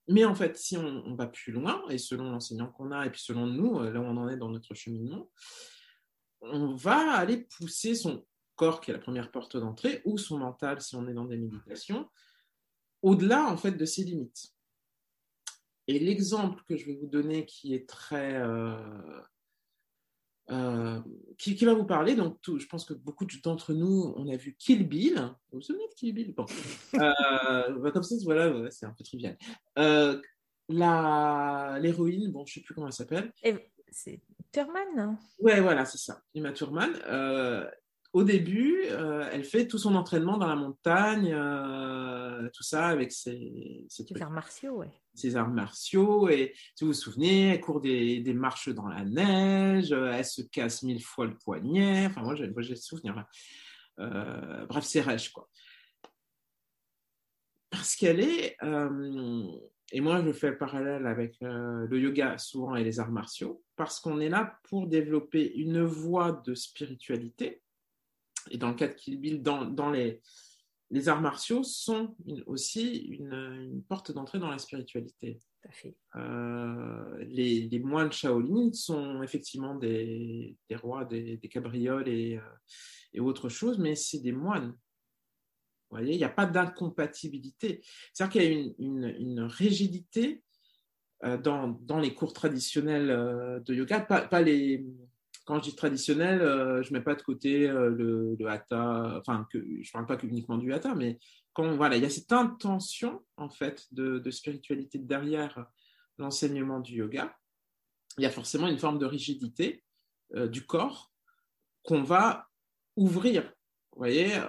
[0.09, 3.21] Mais en fait, si on, va plus loin, et selon l'enseignant qu'on a, et puis
[3.21, 5.29] selon nous, euh, là où on en est dans notre cheminement,
[6.41, 10.81] on va aller pousser son corps, qui est la première porte d'entrée, ou son mental,
[10.81, 12.09] si on est dans des méditations,
[13.03, 14.51] au-delà en fait de ses limites.
[15.87, 19.21] Et l'exemple que je vais vous donner, qui est très euh,
[20.51, 20.99] euh,
[21.37, 22.15] qui, va vous parler?
[22.15, 25.15] Donc, tout, je pense que beaucoup d'entre nous, on a vu Kill Bill.
[25.51, 26.33] Vous vous souvenez de Kill Bill?
[26.33, 26.45] Bon.
[26.95, 29.37] euh, bah, Comme ça, voilà, c'est un peu trivial.
[29.77, 30.21] Euh,
[30.69, 33.31] L'héroïne, bon, je ne sais plus comment elle s'appelle.
[33.91, 36.21] C'est Thurman Ouais, voilà, c'est ça.
[36.35, 36.93] Emma Thurman.
[38.11, 43.11] Au début, euh, elle fait tout son entraînement dans la montagne, euh, tout ça avec
[43.11, 44.91] ses, ses, arts martiaux, ouais.
[45.13, 46.27] Ses arts martiaux.
[46.27, 50.25] Et si vous vous souvenez, elle court des, des marches dans la neige, euh, elle
[50.25, 52.07] se casse mille fois le poignet.
[52.07, 53.23] Enfin, moi, j'ai le souvenir.
[53.99, 55.47] Euh, bref, c'est rêche, quoi.
[57.69, 58.57] Parce qu'elle est,
[59.91, 63.99] et moi je fais le parallèle avec le yoga souvent et les arts martiaux, parce
[63.99, 67.61] qu'on est là pour développer une voie de spiritualité
[68.49, 70.21] et dans le cas de Kill Bill, dans, les,
[70.91, 75.39] les arts martiaux sont aussi une, porte d'entrée dans la spiritualité.
[76.15, 82.41] Euh, les, les, moines Shaolin sont effectivement des, des rois, des, des cabrioles et, euh,
[83.13, 84.71] et, autre chose, mais c'est des moines.
[85.89, 87.81] Vous voyez, il n'y a pas d'incompatibilité.
[88.13, 90.43] C'est-à-dire qu'il y a une, une, une rigidité
[91.25, 94.85] euh, dans, dans, les cours traditionnels de yoga, pas, pas les
[95.49, 96.41] quand je dis traditionnel,
[96.83, 100.71] je ne mets pas de côté le, hatha, enfin, je ne parle pas uniquement du
[100.71, 101.17] hatha, mais
[101.53, 105.65] quand voilà, il y a cette intention en fait de, spiritualité derrière
[106.19, 107.35] l'enseignement du yoga,
[108.19, 109.83] il y a forcément une forme de rigidité
[110.35, 111.11] du corps
[111.81, 112.47] qu'on va
[112.95, 113.41] ouvrir.
[113.93, 114.39] Vous voyez,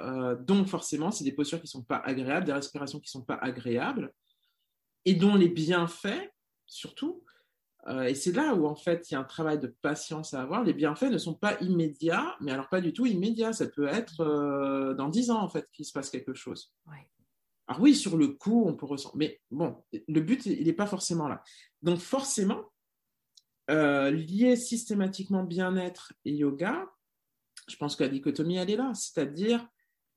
[0.40, 3.24] donc forcément, c'est des postures qui ne sont pas agréables, des respirations qui ne sont
[3.24, 4.12] pas agréables,
[5.06, 6.30] et dont les bienfaits,
[6.66, 7.24] surtout,
[7.88, 10.42] euh, et c'est là où, en fait, il y a un travail de patience à
[10.42, 10.62] avoir.
[10.64, 13.52] Les bienfaits ne sont pas immédiats, mais alors pas du tout immédiats.
[13.52, 16.74] Ça peut être euh, dans dix ans, en fait, qu'il se passe quelque chose.
[17.66, 19.16] Alors oui, sur le coup, on peut ressentir.
[19.16, 21.42] Mais bon, le but, il n'est pas forcément là.
[21.82, 22.64] Donc forcément,
[23.70, 26.86] euh, lier systématiquement bien-être et yoga,
[27.68, 28.92] je pense que la dichotomie, elle est là.
[28.94, 29.66] C'est-à-dire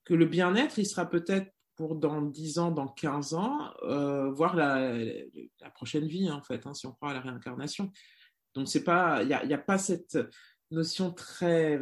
[0.03, 4.55] que le bien-être, il sera peut-être pour dans 10 ans, dans 15 ans, euh, voir
[4.55, 4.93] la,
[5.73, 7.91] prochaine vie, en fait, hein, si on croit à la réincarnation.
[8.53, 10.17] Donc, il n'y a, y a, pas cette
[10.69, 11.79] notion très,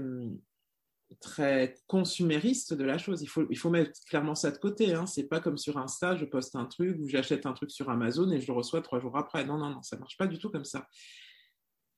[1.19, 3.21] très consumériste de la chose.
[3.21, 4.93] Il faut, il faut mettre clairement ça de côté.
[4.93, 5.05] Hein.
[5.05, 8.31] C'est pas comme sur Insta, je poste un truc ou j'achète un truc sur Amazon
[8.31, 9.45] et je le reçois trois jours après.
[9.45, 10.87] Non, non, non, ça marche pas du tout comme ça.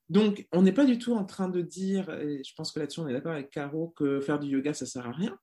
[0.10, 2.99] Donc, on n'est pas du tout en train de dire, et je pense que là-dessus
[2.99, 5.38] on est d'accord avec Caro, que faire du yoga, ça sert à rien.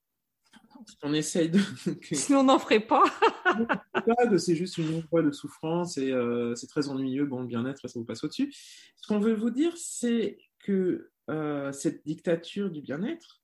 [1.03, 1.59] On essaye de.
[2.13, 3.05] Sinon, on n'en ferait pas.
[4.39, 7.27] c'est juste une voie de souffrance et euh, c'est très ennuyeux.
[7.27, 8.53] Bon, le bien-être, ça vous passe au-dessus.
[8.97, 13.43] Ce qu'on veut vous dire, c'est que euh, cette dictature du bien-être,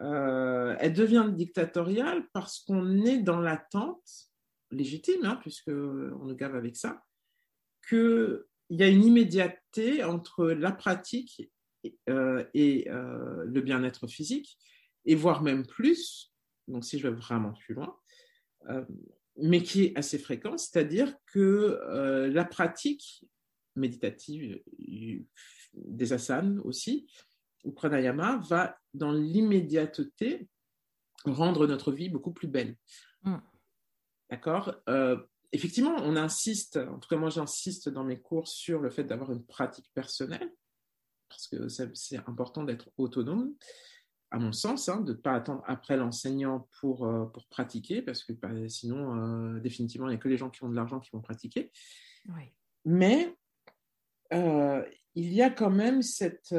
[0.00, 4.30] euh, elle devient dictatoriale parce qu'on est dans l'attente
[4.70, 7.04] légitime, hein, puisqu'on nous gave avec ça,
[7.88, 11.50] qu'il y a une immédiateté entre la pratique
[11.84, 11.98] et,
[12.54, 14.56] et le bien-être physique,
[15.04, 16.31] et voire même plus,
[16.68, 17.96] donc si je vais vraiment plus loin,
[18.68, 18.84] euh,
[19.36, 23.24] mais qui est assez fréquent, c'est-à-dire que euh, la pratique
[23.76, 24.62] méditative
[25.72, 27.10] des asanas aussi,
[27.64, 30.48] ou pranayama, va dans l'immédiateté
[31.24, 32.76] rendre notre vie beaucoup plus belle.
[33.22, 33.36] Mm.
[34.30, 34.74] D'accord?
[34.88, 35.16] Euh,
[35.54, 39.30] Effectivement, on insiste, en tout cas moi j'insiste dans mes cours sur le fait d'avoir
[39.32, 40.50] une pratique personnelle,
[41.28, 43.54] parce que c'est important d'être autonome
[44.32, 48.24] à mon sens, hein, de ne pas attendre après l'enseignant pour, euh, pour pratiquer, parce
[48.24, 51.00] que bah, sinon, euh, définitivement, il n'y a que les gens qui ont de l'argent
[51.00, 51.70] qui vont pratiquer.
[52.86, 53.36] Mais
[54.32, 54.82] euh,
[55.14, 56.54] il y a quand même cette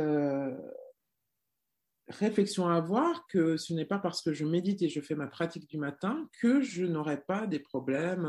[2.10, 5.26] réflexion à avoir que ce n'est pas parce que je médite et je fais ma
[5.26, 8.26] pratique du matin que je n'aurai pas des problèmes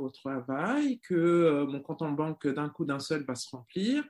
[0.00, 4.04] au travail, que mon compte en banque d'un coup d'un seul va se remplir,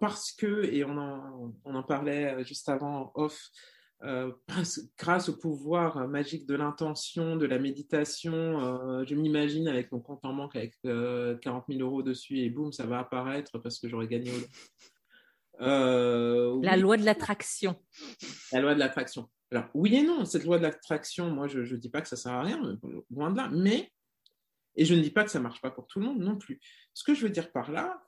[0.00, 3.50] parce que, et on en, on en parlait juste avant off,
[4.02, 4.32] euh,
[4.98, 10.24] grâce au pouvoir magique de l'intention, de la méditation, euh, je m'imagine avec mon compte
[10.24, 11.36] en banque avec 40 euh,
[11.68, 14.32] 000 euros dessus et boum, ça va apparaître parce que j'aurais gagné
[16.62, 17.76] La loi de l'attraction.
[18.52, 19.28] La loi de l'attraction.
[19.50, 22.16] Alors, oui et non, cette loi de l'attraction, moi, je ne dis pas que ça
[22.16, 22.78] sert à rien,
[23.10, 23.90] loin de là, mais,
[24.76, 26.38] et je ne dis pas que ça ne marche pas pour tout le monde non
[26.38, 26.60] plus.
[26.94, 28.00] Ce que je veux dire par là,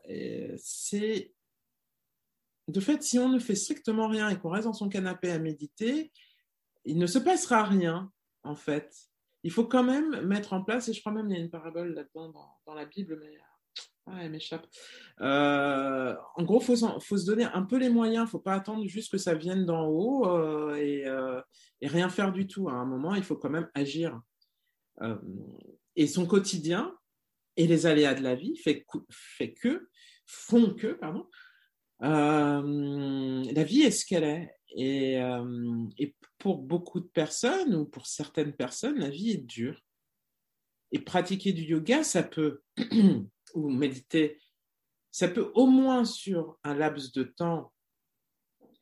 [0.56, 1.32] c'est
[2.68, 5.38] de fait, si on ne fait strictement rien et qu'on reste dans son canapé à
[5.38, 6.12] méditer,
[6.84, 8.10] il ne se passera rien,
[8.42, 8.94] en fait.
[9.44, 11.50] Il faut quand même mettre en place, et je crois même qu'il y a une
[11.50, 12.32] parabole là-dedans
[12.66, 13.38] dans, la Bible, mais
[14.06, 14.66] ah, elle m'échappe.
[15.20, 18.22] Euh, en gros, il faut, se donner un peu les moyens.
[18.22, 21.40] Il ne faut pas attendre juste que ça vienne d'en haut euh, euh,
[21.80, 22.68] et, rien faire du tout.
[22.68, 24.20] À un moment, il faut quand même agir.
[25.96, 26.96] et son quotidien
[27.56, 28.60] et les aléas de la vie
[30.26, 30.98] font que,
[32.02, 34.56] euh, la vie est ce qu'elle est.
[35.20, 39.80] Euh, et, pour beaucoup de personnes, ou pour certaines personnes, la vie est dure.
[40.90, 42.62] Et pratiquer du yoga, ça peut,
[43.54, 44.40] ou méditer,
[45.12, 47.72] ça peut au moins sur un laps de temps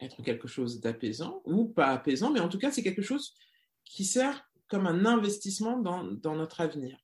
[0.00, 3.34] être quelque chose d'apaisant, ou pas apaisant, mais en tout cas, c'est quelque chose
[3.84, 6.98] qui sert comme un investissement dans, dans notre avenir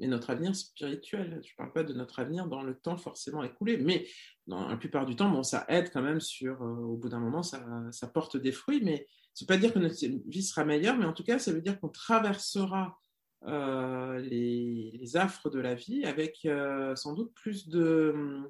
[0.00, 1.40] et notre avenir spirituel.
[1.42, 4.06] Je ne parle pas de notre avenir dans le temps forcément écoulé, mais
[4.46, 7.20] dans la plupart du temps, bon, ça aide quand même sur, euh, au bout d'un
[7.20, 9.96] moment, ça, ça, porte des fruits, mais ce n'est pas dire que notre
[10.28, 12.98] vie sera meilleure, mais en tout cas, ça veut dire qu'on traversera
[13.44, 18.42] euh, les, les, affres de la vie avec euh, sans doute plus de,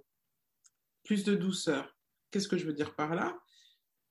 [1.05, 1.95] plus de douceur.
[2.31, 3.39] Qu'est-ce que je veux dire par là?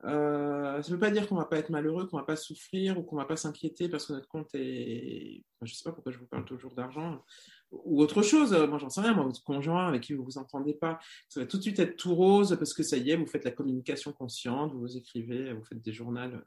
[0.04, 2.26] Euh, ça ne veut pas dire qu'on ne va pas être malheureux, qu'on ne va
[2.26, 5.44] pas souffrir ou qu'on ne va pas s'inquiéter parce que notre compte est.
[5.62, 7.24] je ne sais pas pourquoi je vous parle toujours d'argent
[7.72, 8.54] ou autre chose.
[8.54, 9.14] Moi, j'en sais rien.
[9.14, 11.80] Moi, votre conjoint avec qui vous ne vous entendez pas, ça va tout de suite
[11.80, 15.52] être tout rose parce que ça y est, vous faites la communication consciente, vous écrivez,
[15.54, 16.46] vous faites des journaux de,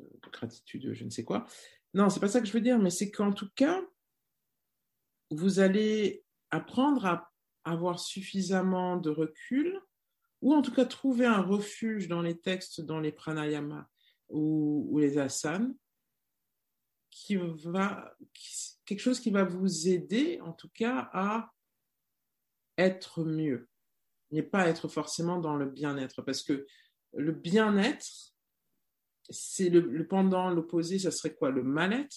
[0.00, 1.46] de gratitude, je ne sais quoi.
[1.94, 3.80] Non, c'est pas ça que je veux dire, mais c'est qu'en tout cas,
[5.30, 7.30] vous allez apprendre à
[7.64, 9.80] avoir suffisamment de recul
[10.42, 13.88] ou en tout cas trouver un refuge dans les textes, dans les pranayama
[14.28, 15.72] ou, les asanas,
[17.10, 18.16] qui va,
[18.84, 21.52] quelque chose qui va vous aider en tout cas à
[22.76, 23.68] être mieux,
[24.30, 26.66] n'est pas être forcément dans le bien-être, parce que
[27.12, 28.32] le bien-être,
[29.28, 31.50] c'est le, pendant, l'opposé, ça serait quoi?
[31.50, 32.16] Le mal-être?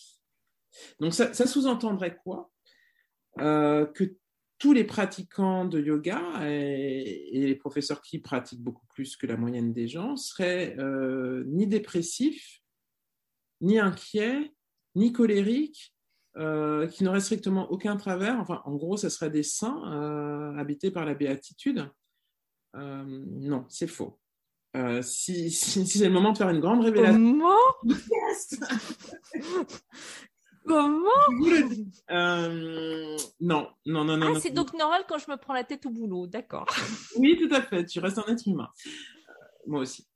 [1.00, 2.52] Donc ça, sous-entendrait quoi
[3.40, 4.16] euh, Que
[4.58, 9.74] tous les pratiquants de yoga et, les professeurs qui pratiquent beaucoup plus que la moyenne
[9.74, 12.62] des gens seraient euh, ni dépressifs,
[13.62, 14.54] ni inquiets,
[14.96, 15.94] ni colériques,
[16.38, 18.40] euh, qui n'auraient strictement aucun travers.
[18.40, 21.90] Enfin, en gros, ce serait des saints euh, habités par la béatitude.
[22.74, 24.20] non, c'est faux.
[25.02, 27.20] si, si, c'est le moment de faire une grande révélation.
[27.20, 27.56] Comment?
[30.68, 31.10] Comment?
[32.12, 32.95] Euh,
[33.46, 34.34] Non, non, non, non.
[34.36, 36.66] Ah, c'est donc normal quand je me prends la tête au boulot, d'accord.
[37.18, 37.86] oui, tout à fait.
[37.86, 38.70] Tu restes un être humain.
[38.88, 39.32] Euh,
[39.68, 40.08] moi aussi.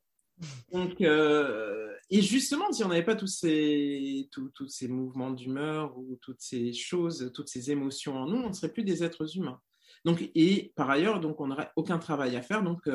[0.72, 6.18] Donc, euh, et justement, si on n'avait pas tous ces, tous, ces mouvements d'humeur ou
[6.22, 9.60] toutes ces choses, toutes ces émotions en nous, on ne serait plus des êtres humains.
[10.06, 12.64] Donc, et par ailleurs, donc, on n'aurait aucun travail à faire.
[12.64, 12.90] Donc,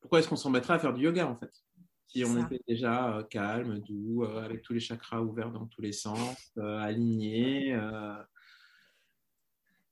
[0.00, 1.52] pourquoi est-ce qu'on s'embêterait à faire du yoga en fait
[2.08, 5.82] si on était déjà euh, calme, doux, euh, avec tous les chakras ouverts dans tous
[5.82, 7.78] les sens, euh, alignés.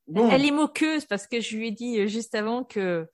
[0.07, 0.30] Bon.
[0.30, 3.09] Elle est moqueuse parce que je lui ai dit juste avant que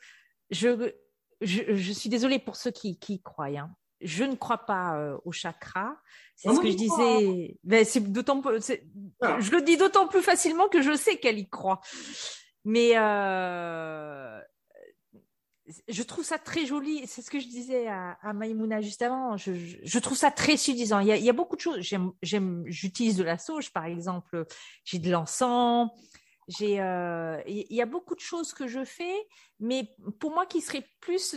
[0.51, 0.93] je,
[1.41, 3.47] je, suis désolée pour ceux qui, qui croient.
[3.47, 3.71] Hein.
[4.01, 5.95] Je ne crois pas aux chakras.
[6.35, 7.59] C'est ce que je disais.
[7.65, 11.81] Ben, c'est d'autant, Je le dis d'autant plus facilement que je sais qu'elle y croit.
[12.65, 12.95] Mais
[15.89, 17.07] je trouve ça très joli.
[17.07, 19.37] C'est ce que je disais à, à Maïmouna juste avant.
[19.37, 21.01] Je, trouve ça très suffisant.
[21.01, 21.81] Il y a, beaucoup de choses.
[22.23, 24.47] J'aime, j'utilise de la sauge, par exemple.
[24.85, 25.91] J'ai de l'encens.
[26.63, 29.15] Euh, il y a beaucoup de choses que je fais,
[29.61, 31.37] mais pour moi, qui serait plus,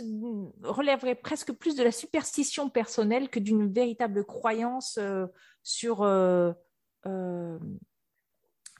[0.62, 5.26] relèverait presque plus de la superstition personnelle que d'une véritable croyance euh,
[5.62, 6.52] sur euh,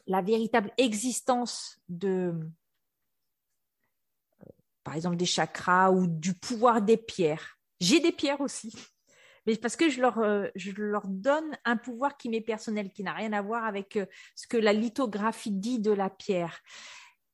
[0.07, 2.35] la véritable existence de
[4.83, 7.59] par exemple des chakras ou du pouvoir des pierres.
[7.81, 8.73] J'ai des pierres aussi,
[9.47, 13.03] mais parce que je leur, euh, je leur donne un pouvoir qui m'est personnel, qui
[13.03, 16.61] n'a rien à voir avec euh, ce que la lithographie dit de la pierre.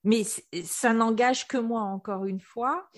[0.02, 0.24] Mais
[0.64, 2.88] ça n'engage que moi, encore une fois,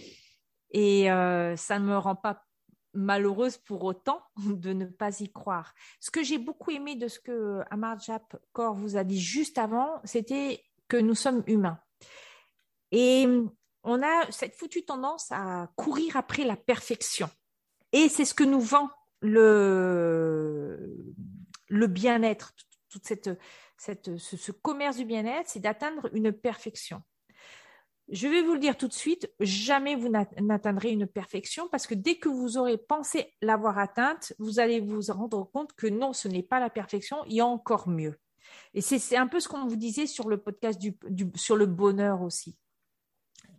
[0.70, 2.44] et euh, ça ne me rend pas
[2.94, 5.74] malheureuse pour autant de ne pas y croire.
[6.00, 10.00] Ce que j'ai beaucoup aimé de ce que Amarjap Kaur vous a dit juste avant,
[10.04, 11.78] c'était que nous sommes humains.
[12.90, 13.26] Et
[13.84, 17.28] on a cette foutue tendance à courir après la perfection.
[17.92, 18.90] Et c'est ce que nous vend
[19.22, 20.76] le,
[21.70, 22.52] bien-être,
[22.88, 23.30] toute cette,
[23.76, 27.02] cette, ce, commerce du bien-être, c'est d'atteindre une perfection.
[28.08, 31.94] Je vais vous le dire tout de suite, jamais vous n'atteindrez une perfection parce que
[31.94, 36.28] dès que vous aurez pensé l'avoir atteinte, vous allez vous rendre compte que non, ce
[36.28, 38.18] n'est pas la perfection, il y a encore mieux.
[38.74, 40.78] Et c'est un peu ce qu'on vous disait sur le podcast
[41.36, 42.58] sur le bonheur aussi.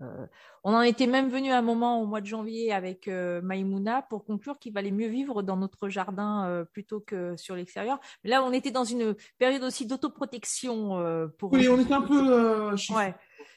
[0.04, 0.26] Euh,
[0.64, 4.04] on en était même venu à un moment au mois de janvier avec euh, Maïmouna
[4.04, 7.99] pour conclure qu'il valait mieux vivre dans notre jardin euh, plutôt que sur l'extérieur.
[8.24, 11.30] Mais là, on était dans une période aussi d'autoprotection.
[11.38, 11.54] pour...
[11.54, 12.99] Oui, on était un peu chiffon.
[12.99, 13.16] Ouais,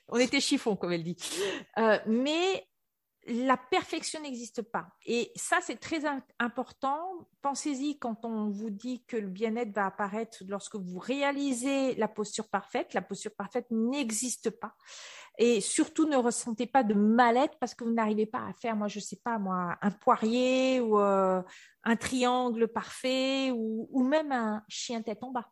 [0.09, 1.17] on était chiffon, comme elle dit.
[2.07, 2.67] mais
[3.29, 4.89] la perfection n'existe pas.
[5.05, 6.03] Et ça, c'est très
[6.39, 7.29] important.
[7.43, 12.49] Pensez-y quand on vous dit que le bien-être va apparaître lorsque vous réalisez la posture
[12.49, 12.95] parfaite.
[12.95, 14.75] La posture parfaite n'existe pas.
[15.39, 18.89] Et surtout, ne ressentez pas de mal-être parce que vous n'arrivez pas à faire, moi,
[18.89, 21.43] je ne sais pas, moi, un poirier ou euh,
[21.85, 25.51] un triangle parfait ou, ou même un chien tête en bas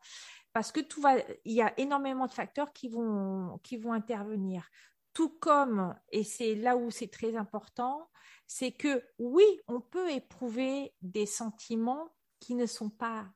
[0.55, 4.71] parce que tout va, il y a énormément de facteurs qui vont, qui vont intervenir.
[5.15, 8.11] Tout comme, et c'est là où c'est très important,
[8.47, 13.27] c'est que oui, on peut éprouver des sentiments qui ne sont pas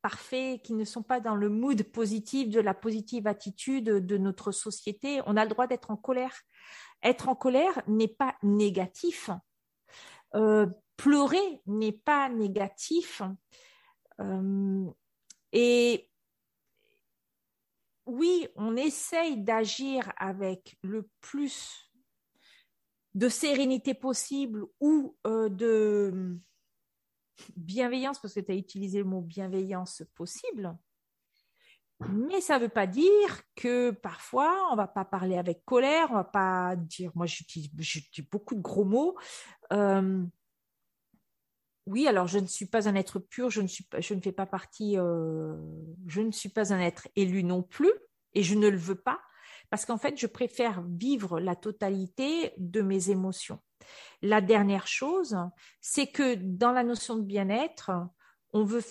[0.00, 4.52] parfaits, qui ne sont pas dans le mood positif de la positive attitude de notre
[4.52, 5.20] société.
[5.26, 6.34] On a le droit d'être en colère.
[7.02, 9.30] Être en colère n'est pas négatif.
[10.34, 10.66] Euh,
[10.96, 13.22] pleurer n'est pas négatif.
[14.20, 14.86] Euh,
[15.52, 16.07] et
[18.08, 21.92] oui, on essaye d'agir avec le plus
[23.14, 26.38] de sérénité possible ou euh, de
[27.56, 30.76] bienveillance, parce que tu as utilisé le mot bienveillance possible.
[32.08, 36.14] Mais ça ne veut pas dire que parfois on va pas parler avec colère, on
[36.14, 37.70] va pas dire, moi j'utilise
[38.30, 39.16] beaucoup de gros mots.
[39.72, 40.24] Euh,
[41.88, 44.20] oui, alors je ne suis pas un être pur, je ne, suis pas, je ne
[44.20, 45.54] fais pas partie, euh,
[46.06, 47.92] je ne suis pas un être élu non plus,
[48.34, 49.20] et je ne le veux pas,
[49.70, 53.60] parce qu'en fait, je préfère vivre la totalité de mes émotions.
[54.20, 55.36] La dernière chose,
[55.80, 57.90] c'est que dans la notion de bien-être,
[58.52, 58.84] on veut,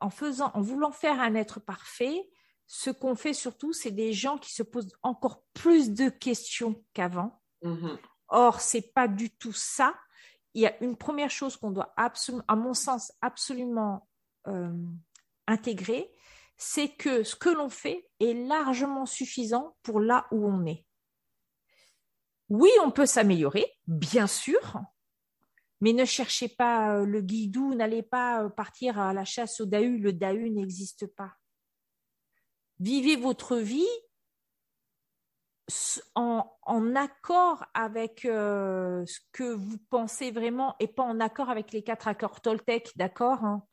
[0.00, 2.28] en faisant, en voulant faire un être parfait,
[2.66, 7.42] ce qu'on fait surtout, c'est des gens qui se posent encore plus de questions qu'avant.
[7.62, 7.98] Mm-hmm.
[8.28, 9.94] Or, c'est pas du tout ça.
[10.54, 14.08] Il y a une première chose qu'on doit à mon sens, absolument
[14.46, 14.72] euh,
[15.46, 16.10] intégrer,
[16.56, 20.86] c'est que ce que l'on fait est largement suffisant pour là où on est.
[22.48, 24.80] Oui, on peut s'améliorer, bien sûr,
[25.80, 29.66] mais ne cherchez pas euh, le guidou, n'allez pas euh, partir à la chasse au
[29.66, 31.32] Dahu, le Dahu n'existe pas.
[32.80, 33.88] Vivez votre vie
[36.14, 41.82] en, accord avec euh, ce que vous pensez vraiment et pas en accord avec les
[41.82, 43.64] quatre accords Toltec, d'accord hein.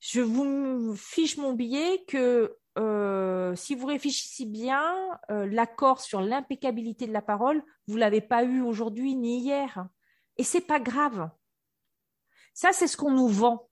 [0.00, 4.96] Je vous fiche mon billet que euh, si vous réfléchissez bien,
[5.30, 9.86] euh, l'accord sur l'impeccabilité de la parole, vous l'avez pas eu aujourd'hui ni hier,
[10.38, 11.30] et c'est pas grave.
[12.54, 13.68] Ça, c'est ce qu'on nous vend.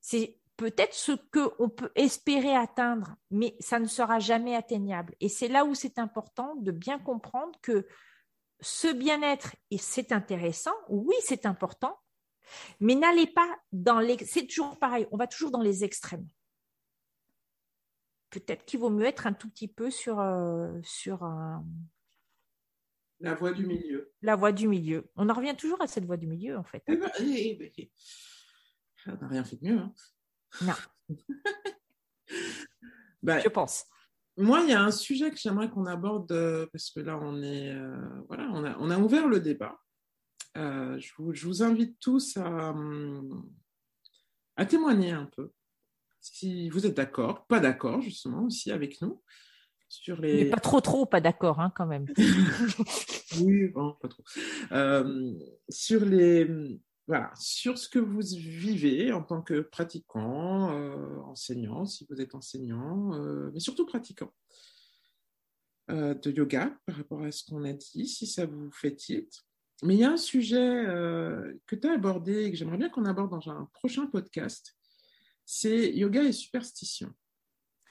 [0.00, 5.14] C'est peut-être ce qu'on peut espérer atteindre, mais ça ne sera jamais atteignable.
[5.20, 7.86] Et c'est là où c'est important de bien comprendre que
[8.60, 11.98] ce bien-être, et c'est intéressant, oui, c'est important,
[12.80, 14.16] mais n'allez pas dans les...
[14.24, 16.26] C'est toujours pareil, on va toujours dans les extrêmes.
[18.30, 21.28] Peut-être qu'il vaut mieux être un tout petit peu sur, euh, sur
[23.20, 24.12] La voie du milieu.
[24.22, 25.10] La voie du milieu.
[25.16, 26.82] On en revient toujours à cette voie du milieu, en fait.
[26.86, 27.90] Eh ben, eh, eh,
[29.06, 29.78] on n'a rien fait de mieux.
[29.78, 29.92] Hein.
[30.62, 30.74] Non.
[33.22, 33.84] Ben, je pense.
[34.36, 37.42] Moi, il y a un sujet que j'aimerais qu'on aborde euh, parce que là, on
[37.42, 37.96] est euh,
[38.28, 39.80] voilà, on a, on a, ouvert le débat.
[40.56, 42.74] Euh, je, vous, je, vous, invite tous à,
[44.56, 45.50] à, témoigner un peu,
[46.20, 49.22] si vous êtes d'accord, pas d'accord justement aussi avec nous
[49.88, 50.44] sur les.
[50.44, 52.06] Mais pas trop trop, pas d'accord hein, quand même.
[53.40, 54.22] oui, bon, pas trop.
[55.68, 62.04] sur les voilà, sur ce que vous vivez en tant que pratiquant, euh, enseignant, si
[62.10, 64.32] vous êtes enseignant, euh, mais surtout pratiquant
[65.90, 69.32] euh, de yoga par rapport à ce qu'on a dit, si ça vous fait tilt.
[69.84, 70.84] Mais il y a un sujet
[71.66, 74.74] que tu as abordé et que j'aimerais bien qu'on aborde dans un prochain podcast,
[75.44, 77.12] c'est yoga et superstition.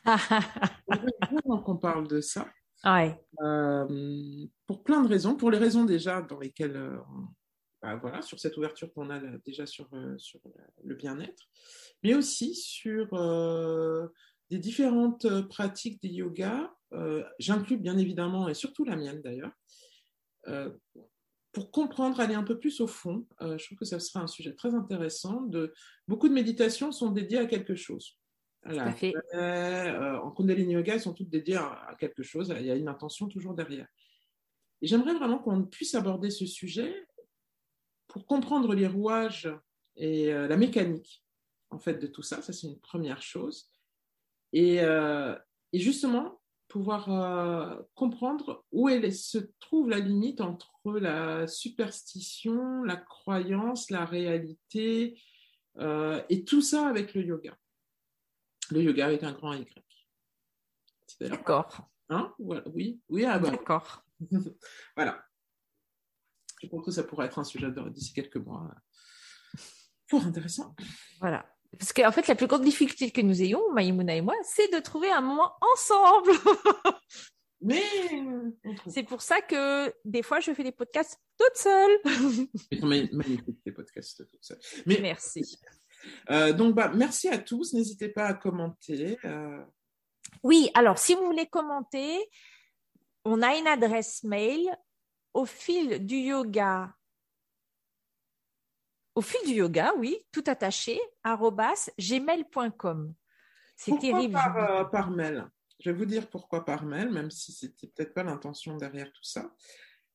[1.45, 2.49] On qu'on parle de ça.
[2.83, 3.15] Ouais.
[4.65, 6.99] pour plein de raisons, pour les raisons déjà dans lesquelles
[7.85, 10.39] bah, voilà, sur cette ouverture qu'on a déjà sur, euh, sur
[10.83, 11.43] le bien-être,
[12.01, 14.07] mais aussi sur euh,
[14.49, 16.73] des différentes euh, pratiques des yoga.
[17.39, 19.51] J'inclus bien évidemment, et surtout la mienne d'ailleurs,
[21.51, 23.27] pour comprendre, aller un peu plus au fond.
[23.41, 25.41] je trouve que ça sera un sujet très intéressant.
[25.41, 25.73] De,
[26.07, 28.17] beaucoup de méditations sont dédiées à quelque chose.
[28.65, 32.53] en Kundalini Yoga, elles sont toutes dédiées à, quelque chose.
[32.57, 33.89] Il y a une intention toujours derrière.
[34.81, 36.95] Et j'aimerais vraiment qu'on puisse aborder ce sujet
[38.15, 39.49] pour comprendre les rouages
[39.97, 41.25] et euh, la mécanique
[41.69, 43.69] en fait de tout ça, ça c'est une première chose.
[44.53, 45.35] Et, euh,
[45.73, 46.39] justement,
[46.69, 54.05] pouvoir euh, comprendre où elle se trouve la limite entre la superstition, la croyance, la
[54.05, 55.19] réalité,
[56.29, 57.57] et tout ça avec le yoga.
[58.71, 59.83] Le yoga avec un grand Y.
[61.19, 61.89] D'accord.
[62.07, 62.33] Hein?
[62.39, 63.49] Oui, oui, ah bah.
[63.49, 64.05] D'accord.
[64.95, 65.21] voilà.
[66.65, 68.73] Je pense que ça pourrait être un sujet d'ici quelques mois.
[70.09, 70.75] Fort intéressant.
[71.19, 71.45] Voilà.
[71.77, 74.79] Parce qu'en fait, la plus grande difficulté que nous ayons, Maïmouna et moi, c'est de
[74.79, 76.31] trouver un moment ensemble.
[77.61, 77.83] Mais
[78.87, 81.99] c'est pour ça que des fois, je fais des podcasts toute seule.
[82.81, 84.59] Magnifique des podcasts toute seule.
[84.85, 85.59] Mais, merci.
[86.31, 87.73] Euh, donc, bah, merci à tous.
[87.73, 89.17] N'hésitez pas à commenter.
[89.23, 89.63] Euh.
[90.43, 92.17] Oui, alors si vous voulez commenter,
[93.23, 94.69] on a une adresse mail
[95.35, 96.95] au fil du yoga,
[99.13, 103.13] au fil du yoga, oui, tout attaché, gmail.com.
[103.75, 104.33] C'est terrible.
[104.33, 105.45] Par, euh, par, mail?
[105.81, 109.23] Je vais vous dire pourquoi par mail, même si c'était peut-être pas l'intention derrière tout
[109.23, 109.53] ça.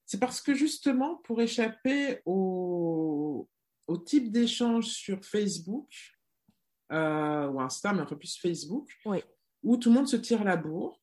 [0.06, 3.46] C'est parce que justement, pour échapper au,
[3.86, 5.92] au type d'échange sur Facebook
[6.92, 8.90] euh, ou Insta, mais un peu plus Facebook,
[9.62, 10.99] où tout le monde se tire la bourre,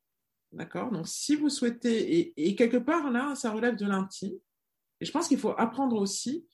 [0.57, 0.91] D'accord?
[0.91, 4.33] Donc, si vous souhaitez, et, quelque part, là, ça relève de l'intime.
[4.99, 6.47] Et je pense qu'il faut apprendre aussi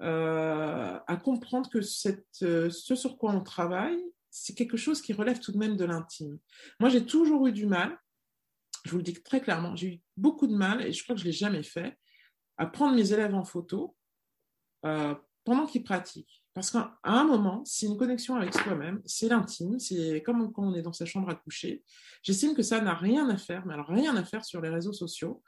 [0.00, 5.40] euh, à comprendre que euh, ce sur quoi on travaille, c'est quelque chose qui relève
[5.40, 6.38] tout de même de l'intime.
[6.78, 7.98] Moi, j'ai toujours eu du mal,
[8.84, 11.20] je vous le dis très clairement, j'ai eu beaucoup de mal, et je crois que
[11.20, 11.98] je ne l'ai jamais fait,
[12.56, 13.96] à prendre mes élèves en photo
[14.86, 16.39] euh, pendant qu'ils pratiquent.
[16.54, 20.74] Parce qu'à un moment, c'est une connexion avec soi-même, c'est l'intime, c'est comme quand on
[20.74, 21.84] est dans sa chambre à coucher.
[22.22, 24.92] J'estime que ça n'a rien à faire, mais alors rien à faire sur les réseaux
[24.92, 25.42] sociaux.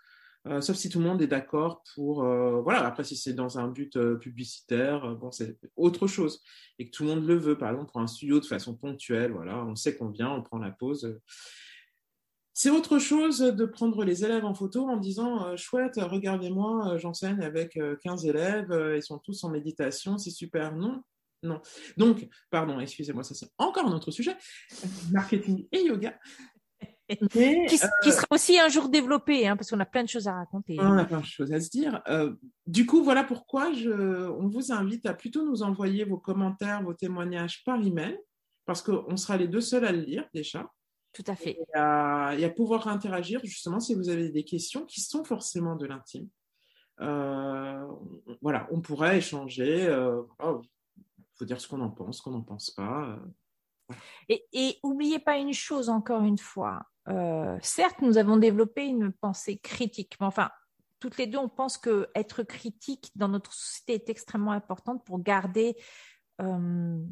[0.49, 3.61] Euh, sauf si tout le monde est d'accord pour euh, voilà après si c'est dans
[3.61, 6.43] un but euh, publicitaire bon c'est autre chose
[6.81, 9.31] et que tout le monde le veut par exemple pour un studio de façon ponctuelle
[9.31, 11.21] voilà on sait qu'on vient on prend la pause
[12.55, 17.79] c'est autre chose de prendre les élèves en photo en disant chouette regardez-moi j'enseigne avec
[18.03, 21.03] 15 élèves ils sont tous en méditation c'est super non
[21.43, 21.61] non
[21.97, 24.37] donc pardon excusez-moi ça c'est encore un autre sujet
[25.11, 26.19] marketing et yoga
[27.31, 30.35] qui, euh, sera aussi un jour développé, hein, parce qu'on a plein de choses à
[30.35, 30.77] raconter.
[30.79, 32.01] On a plein de choses à se dire.
[32.09, 32.33] Euh,
[32.67, 33.91] du coup, voilà pourquoi je,
[34.31, 38.19] on vous invite à plutôt nous envoyer vos commentaires, vos témoignages par email,
[38.67, 40.71] parce qu'on sera les deux seuls à le lire déjà.
[41.13, 41.59] Tout à fait.
[41.75, 46.29] Et à, pouvoir interagir, justement, si vous avez des questions qui sont forcément de l'intime.
[47.01, 47.87] Euh,
[48.41, 49.85] voilà, on pourrait échanger.
[49.85, 50.63] Il oh,
[51.35, 53.19] faut dire ce qu'on en pense, ce qu'on n'en pense pas.
[54.29, 59.13] Et, et oubliez pas une chose encore une fois, euh, certes, nous avons développé une
[59.13, 60.51] pensée critique, mais enfin,
[61.01, 65.21] toutes les deux, on pense que être critique dans notre société est extrêmement importante pour
[65.21, 65.77] garder
[66.41, 67.05] euh,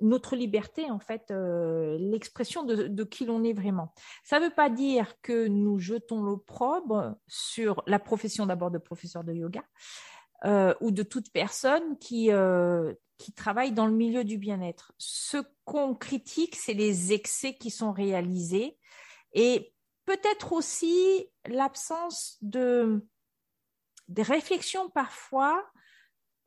[0.00, 3.92] notre liberté, en fait, euh, l'expression de, qui l'on est vraiment.
[4.24, 9.24] Ça ne veut pas dire que nous jetons l'opprobre sur la profession d'abord de professeur
[9.24, 9.62] de yoga
[10.80, 12.30] ou de toute personne qui,
[13.18, 14.92] qui travaille dans le milieu du bien-être.
[14.96, 15.36] Ce
[15.66, 18.78] qu'on critique, c'est les excès qui sont réalisés
[19.34, 19.74] et
[20.06, 23.06] peut-être aussi l'absence de
[24.08, 25.64] des réflexions parfois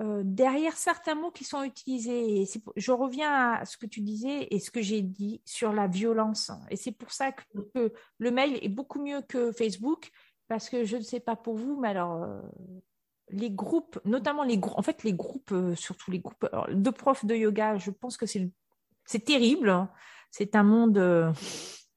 [0.04, 2.46] euh, derrière certains mots qui sont utilisés.
[2.76, 6.52] je reviens à ce que tu disais et ce que j'ai dit sur la violence.
[6.70, 10.12] Et c'est pour ça que, le mail est beaucoup mieux que Facebook,
[10.50, 12.42] parce que je ne sais pas pour vous, mais alors euh,
[13.30, 17.26] les groupes, notamment les groupes, en fait les groupes, euh, surtout les groupes de profs
[17.26, 18.52] de yoga, je pense que c'est
[19.06, 19.70] c'est terrible.
[19.70, 19.90] Hein.
[20.32, 21.34] C'est un monde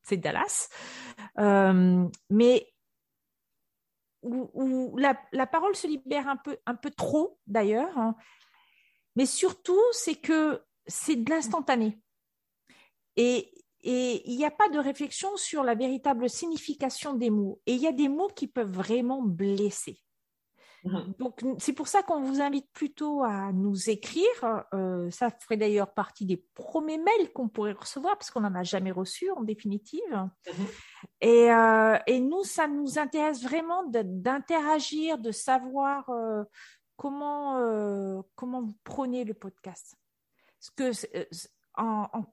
[0.03, 0.69] c'est Dallas,
[1.37, 2.69] mais
[4.27, 8.15] où, la, parole se libère un peu, trop d'ailleurs, hein.
[9.15, 11.99] mais surtout c'est que c'est de l'instantané.
[13.17, 13.51] Et
[13.83, 17.61] il n'y a pas de réflexion sur la véritable signification des mots.
[17.67, 19.99] Et il y a des mots qui peuvent vraiment blesser.
[20.87, 21.15] Mhm.
[21.19, 24.65] Donc, c'est pour ça qu'on vous invite plutôt à nous écrire.
[24.73, 28.63] Euh, ça ferait d'ailleurs partie des premiers mails qu'on pourrait recevoir, parce qu'on n'en a
[28.63, 30.01] jamais reçu en définitive.
[30.13, 30.67] Mhm.
[31.21, 36.45] Et, euh, et, nous, ça nous intéresse vraiment d'interagir, de, savoir euh,
[36.97, 39.97] comment, comment vous prenez le podcast.
[40.61, 40.93] Ce que,
[41.77, 42.25] en en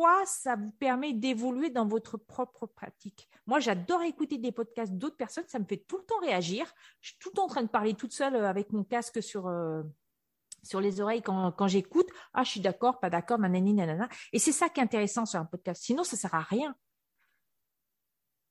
[0.00, 3.28] quoi ça vous permet d'évoluer dans votre propre pratique.
[3.46, 6.72] Moi, j'adore écouter des podcasts d'autres personnes, ça me fait tout le temps réagir.
[7.02, 9.22] Je suis tout le temps en train de parler toute seule euh, avec mon casque
[9.22, 9.82] sur, euh,
[10.62, 12.08] sur les oreilles quand, j'écoute.
[12.32, 14.08] Ah, je suis d'accord, pas d'accord, nanani, nanana.
[14.32, 15.82] Et c'est ça qui est intéressant sur un podcast.
[15.84, 16.74] Sinon, ça ne sert à rien.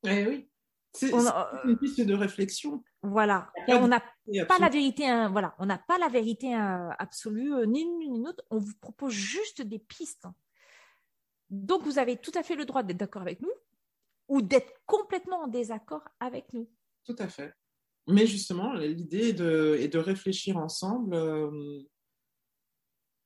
[0.03, 0.49] Eh oui.
[0.93, 2.83] C'est une piste de réflexion.
[3.01, 3.51] Voilà.
[3.69, 4.01] on n'a
[4.47, 8.43] pas la vérité, voilà, on n'a pas la vérité absolue, euh, ni l'une ni l'autre.
[8.51, 10.27] On vous propose juste des pistes.
[11.49, 13.51] Donc, vous avez tout à fait le droit d'être d'accord avec nous
[14.27, 16.69] ou d'être complètement en désaccord avec nous.
[17.03, 17.53] Tout à fait.
[18.07, 21.81] Mais justement, l'idée est de, réfléchir ensemble euh,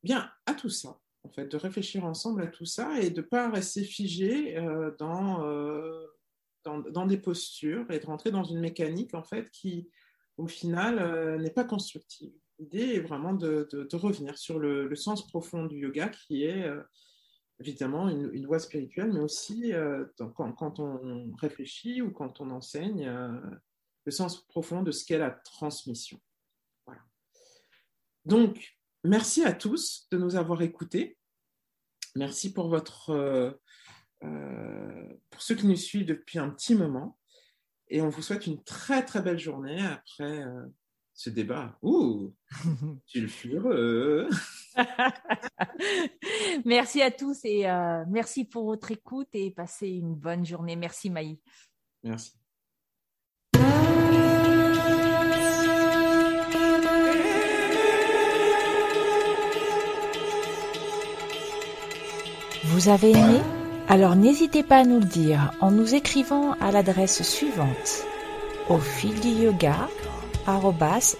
[0.04, 3.26] bien à tout ça, en fait, de réfléchir ensemble à tout ça et de ne
[3.26, 6.08] pas rester figé euh, euh,
[6.66, 9.90] dans, des postures et de rentrer dans une mécanique, en fait, qui,
[10.38, 12.34] au final, n'est pas constructive.
[12.60, 16.70] L'idée est vraiment de, revenir sur le, sens profond du yoga qui est
[17.60, 23.08] évidemment une, une, voie spirituelle, mais aussi euh, quand, on réfléchit ou quand on enseigne,
[23.08, 23.32] euh,
[24.06, 26.20] le sens profond de ce qu'est la transmission.
[26.86, 27.02] Voilà.
[28.26, 31.18] Donc, merci à tous de nous avoir écoutés.
[32.16, 37.18] Merci pour votre, euh, pour ceux qui nous suivent depuis un petit moment.
[37.88, 40.44] Et on vous souhaite une très très belle journée après
[41.14, 41.78] ce débat.
[41.82, 42.34] Ouh,
[43.06, 44.30] tu le heureux.
[46.66, 50.76] merci à tous et euh, merci pour votre écoute et passez une bonne journée.
[50.76, 51.40] Merci Maï.
[52.04, 52.34] Merci.
[62.66, 63.40] Vous avez aimé?
[63.88, 68.06] Alors n'hésitez pas à nous le dire en nous écrivant à l'adresse suivante
[68.70, 69.90] au fil du yoga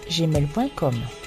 [0.08, 1.23] gmail.com